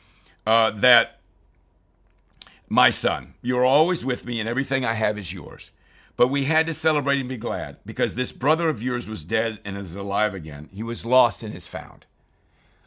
uh, 0.46 0.72
that, 0.72 1.20
My 2.70 2.90
son, 2.90 3.34
you 3.42 3.58
are 3.58 3.66
always 3.66 4.06
with 4.06 4.26
me, 4.26 4.40
and 4.40 4.48
everything 4.48 4.86
I 4.86 4.94
have 4.94 5.18
is 5.18 5.34
yours. 5.34 5.72
But 6.18 6.28
we 6.28 6.46
had 6.46 6.66
to 6.66 6.74
celebrate 6.74 7.20
and 7.20 7.30
be 7.30 7.38
glad 7.38 7.78
because 7.86 8.16
this 8.16 8.32
brother 8.32 8.70
of 8.70 8.82
yours 8.82 9.08
was 9.08 9.24
dead 9.24 9.60
and 9.64 9.78
is 9.78 9.96
alive 9.96 10.34
again. 10.34 10.68
He 10.74 10.84
was 10.84 11.06
lost 11.06 11.44
and 11.44 11.56
is 11.56 11.68
found. 11.68 12.08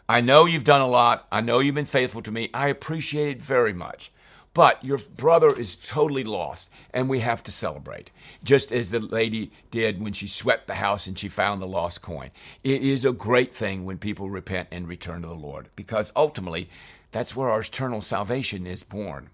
I 0.09 0.21
know 0.21 0.45
you've 0.45 0.65
done 0.65 0.81
a 0.81 0.89
lot. 0.89 1.29
I 1.31 1.41
know 1.41 1.61
you've 1.61 1.77
been 1.77 1.85
faithful 1.85 2.23
to 2.23 2.33
me. 2.33 2.51
I 2.53 2.67
appreciate 2.67 3.37
it 3.37 3.43
very 3.43 3.73
much. 3.73 4.11
But 4.53 4.85
your 4.85 4.99
brother 4.99 5.57
is 5.57 5.77
totally 5.77 6.25
lost, 6.25 6.71
and 6.93 7.09
we 7.09 7.21
have 7.21 7.45
to 7.45 7.53
celebrate, 7.53 8.11
just 8.43 8.73
as 8.73 8.91
the 8.91 8.99
lady 8.99 9.53
did 9.71 10.03
when 10.03 10.13
she 10.13 10.27
swept 10.27 10.67
the 10.67 10.75
house 10.75 11.07
and 11.07 11.17
she 11.17 11.29
found 11.29 11.63
the 11.63 11.69
lost 11.69 12.03
coin. 12.03 12.33
It 12.65 12.83
is 12.83 13.05
a 13.05 13.13
great 13.13 13.55
thing 13.55 13.85
when 13.85 13.99
people 13.99 14.29
repent 14.29 14.67
and 14.73 14.89
return 14.89 15.23
to 15.23 15.29
the 15.29 15.35
Lord, 15.35 15.69
because 15.77 16.11
ultimately, 16.17 16.69
that's 17.13 17.37
where 17.37 17.49
our 17.49 17.61
eternal 17.61 18.01
salvation 18.01 18.67
is 18.67 18.83
born. 18.83 19.31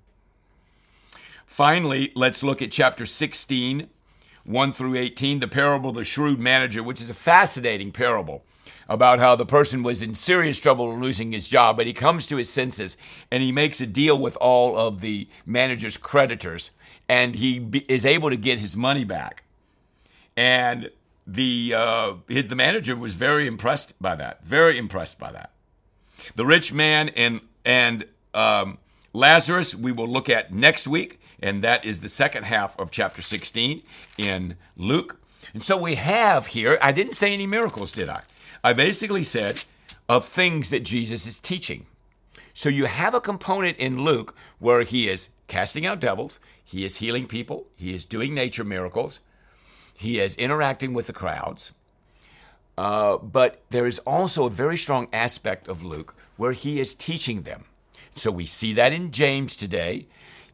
Finally, 1.46 2.12
let's 2.14 2.42
look 2.42 2.60
at 2.60 2.70
chapter 2.70 3.06
16, 3.06 3.88
1 4.44 4.72
through 4.72 4.96
18, 4.96 5.40
the 5.40 5.48
parable 5.48 5.90
of 5.90 5.96
the 5.96 6.04
shrewd 6.04 6.38
manager, 6.38 6.82
which 6.82 7.00
is 7.00 7.08
a 7.08 7.14
fascinating 7.14 7.92
parable 7.92 8.44
about 8.88 9.18
how 9.18 9.34
the 9.34 9.46
person 9.46 9.82
was 9.82 10.02
in 10.02 10.14
serious 10.14 10.60
trouble 10.60 10.96
losing 10.98 11.32
his 11.32 11.48
job, 11.48 11.76
but 11.76 11.86
he 11.86 11.92
comes 11.92 12.26
to 12.26 12.36
his 12.36 12.48
senses 12.48 12.96
and 13.30 13.42
he 13.42 13.50
makes 13.50 13.80
a 13.80 13.86
deal 13.86 14.18
with 14.18 14.36
all 14.36 14.76
of 14.76 15.00
the 15.00 15.28
manager's 15.44 15.96
creditors 15.96 16.70
and 17.08 17.36
he 17.36 17.84
is 17.88 18.04
able 18.04 18.30
to 18.30 18.36
get 18.36 18.58
his 18.58 18.76
money 18.76 19.04
back. 19.04 19.44
And 20.36 20.90
the 21.26 21.74
uh, 21.74 22.14
the 22.28 22.54
manager 22.54 22.94
was 22.94 23.14
very 23.14 23.46
impressed 23.46 24.00
by 24.00 24.14
that, 24.16 24.44
very 24.44 24.78
impressed 24.78 25.18
by 25.18 25.32
that. 25.32 25.50
The 26.34 26.46
rich 26.46 26.72
man 26.72 27.08
and 27.10 27.40
and 27.64 28.04
um, 28.34 28.78
Lazarus 29.12 29.74
we 29.74 29.92
will 29.92 30.08
look 30.08 30.28
at 30.28 30.52
next 30.52 30.86
week, 30.86 31.20
and 31.40 31.62
that 31.62 31.84
is 31.84 32.00
the 32.00 32.08
second 32.08 32.44
half 32.44 32.78
of 32.78 32.90
chapter 32.90 33.22
16 33.22 33.82
in 34.18 34.56
Luke. 34.76 35.20
And 35.52 35.62
so 35.62 35.80
we 35.80 35.94
have 35.94 36.48
here, 36.48 36.78
I 36.82 36.92
didn't 36.92 37.14
say 37.14 37.32
any 37.32 37.46
miracles, 37.46 37.92
did 37.92 38.08
I? 38.08 38.22
I 38.64 38.72
basically 38.72 39.22
said 39.22 39.64
of 40.08 40.24
things 40.24 40.70
that 40.70 40.80
Jesus 40.80 41.26
is 41.26 41.38
teaching. 41.38 41.86
So 42.54 42.68
you 42.68 42.86
have 42.86 43.14
a 43.14 43.20
component 43.20 43.76
in 43.76 44.02
Luke 44.02 44.34
where 44.58 44.82
he 44.82 45.08
is 45.08 45.30
casting 45.46 45.86
out 45.86 46.00
devils, 46.00 46.40
he 46.64 46.84
is 46.84 46.96
healing 46.96 47.26
people, 47.26 47.66
he 47.76 47.94
is 47.94 48.04
doing 48.04 48.34
nature 48.34 48.64
miracles, 48.64 49.20
he 49.98 50.18
is 50.18 50.34
interacting 50.36 50.94
with 50.94 51.06
the 51.06 51.12
crowds. 51.12 51.72
Uh, 52.78 53.16
but 53.18 53.62
there 53.70 53.86
is 53.86 53.98
also 54.00 54.46
a 54.46 54.50
very 54.50 54.76
strong 54.76 55.08
aspect 55.12 55.68
of 55.68 55.84
Luke 55.84 56.14
where 56.36 56.52
he 56.52 56.80
is 56.80 56.94
teaching 56.94 57.42
them. 57.42 57.64
So 58.14 58.30
we 58.30 58.46
see 58.46 58.72
that 58.74 58.92
in 58.92 59.12
James 59.12 59.56
today. 59.56 60.06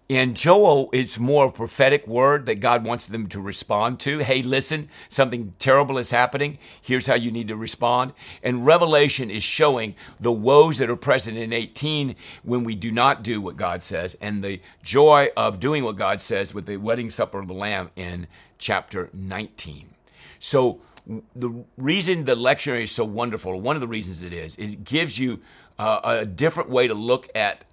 In 0.08 0.34
Joel, 0.34 0.90
it's 0.92 1.18
more 1.18 1.46
a 1.46 1.52
prophetic 1.52 2.06
word 2.06 2.44
that 2.46 2.56
God 2.56 2.84
wants 2.84 3.06
them 3.06 3.28
to 3.28 3.40
respond 3.40 4.00
to. 4.00 4.18
Hey, 4.18 4.42
listen, 4.42 4.88
something 5.08 5.54
terrible 5.58 5.96
is 5.96 6.10
happening. 6.10 6.58
Here's 6.82 7.06
how 7.06 7.14
you 7.14 7.30
need 7.30 7.48
to 7.48 7.56
respond. 7.56 8.12
And 8.42 8.66
Revelation 8.66 9.30
is 9.30 9.42
showing 9.42 9.94
the 10.20 10.32
woes 10.32 10.78
that 10.78 10.90
are 10.90 10.96
present 10.96 11.38
in 11.38 11.52
18 11.52 12.16
when 12.42 12.64
we 12.64 12.74
do 12.74 12.90
not 12.90 13.22
do 13.22 13.40
what 13.40 13.56
God 13.56 13.82
says, 13.82 14.16
and 14.20 14.42
the 14.42 14.60
joy 14.82 15.30
of 15.36 15.60
doing 15.60 15.84
what 15.84 15.96
God 15.96 16.20
says 16.20 16.52
with 16.52 16.66
the 16.66 16.76
wedding 16.76 17.08
supper 17.08 17.38
of 17.38 17.48
the 17.48 17.54
Lamb 17.54 17.90
in 17.96 18.26
chapter 18.58 19.08
19. 19.14 19.88
So, 20.38 20.80
the 21.34 21.64
reason 21.76 22.24
the 22.24 22.36
lectionary 22.36 22.82
is 22.82 22.92
so 22.92 23.04
wonderful, 23.04 23.60
one 23.60 23.76
of 23.76 23.80
the 23.80 23.88
reasons 23.88 24.22
it 24.22 24.32
is, 24.32 24.56
it 24.56 24.84
gives 24.84 25.18
you 25.18 25.40
uh, 25.78 26.00
a 26.04 26.26
different 26.26 26.70
way 26.70 26.86
to 26.86 26.94
look 26.94 27.28
at 27.34 27.64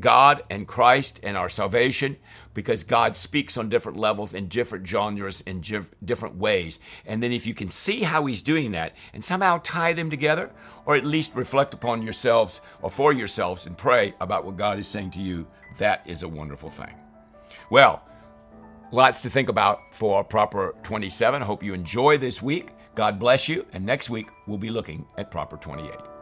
God 0.00 0.42
and 0.50 0.66
Christ 0.66 1.20
and 1.22 1.36
our 1.36 1.48
salvation 1.48 2.16
because 2.54 2.84
God 2.84 3.16
speaks 3.16 3.56
on 3.56 3.68
different 3.68 3.98
levels 3.98 4.34
in 4.34 4.48
different 4.48 4.86
genres 4.86 5.40
in 5.42 5.62
different 6.04 6.36
ways. 6.36 6.80
And 7.06 7.22
then 7.22 7.32
if 7.32 7.46
you 7.46 7.54
can 7.54 7.68
see 7.68 8.02
how 8.02 8.26
he's 8.26 8.42
doing 8.42 8.72
that 8.72 8.94
and 9.12 9.24
somehow 9.24 9.60
tie 9.62 9.92
them 9.92 10.10
together 10.10 10.50
or 10.86 10.96
at 10.96 11.04
least 11.04 11.34
reflect 11.34 11.74
upon 11.74 12.02
yourselves 12.02 12.60
or 12.82 12.90
for 12.90 13.12
yourselves 13.12 13.66
and 13.66 13.76
pray 13.76 14.14
about 14.20 14.44
what 14.44 14.56
God 14.56 14.78
is 14.78 14.88
saying 14.88 15.10
to 15.12 15.20
you, 15.20 15.46
that 15.78 16.02
is 16.06 16.22
a 16.22 16.28
wonderful 16.28 16.70
thing. 16.70 16.94
Well, 17.70 18.02
lots 18.92 19.22
to 19.22 19.30
think 19.30 19.48
about 19.48 19.94
for 19.94 20.24
Proper 20.24 20.74
27. 20.82 21.42
I 21.42 21.44
hope 21.44 21.62
you 21.62 21.74
enjoy 21.74 22.18
this 22.18 22.42
week. 22.42 22.70
God 22.94 23.18
bless 23.18 23.48
you. 23.48 23.66
And 23.72 23.86
next 23.86 24.10
week, 24.10 24.30
we'll 24.46 24.58
be 24.58 24.70
looking 24.70 25.06
at 25.16 25.30
Proper 25.30 25.56
28. 25.56 26.19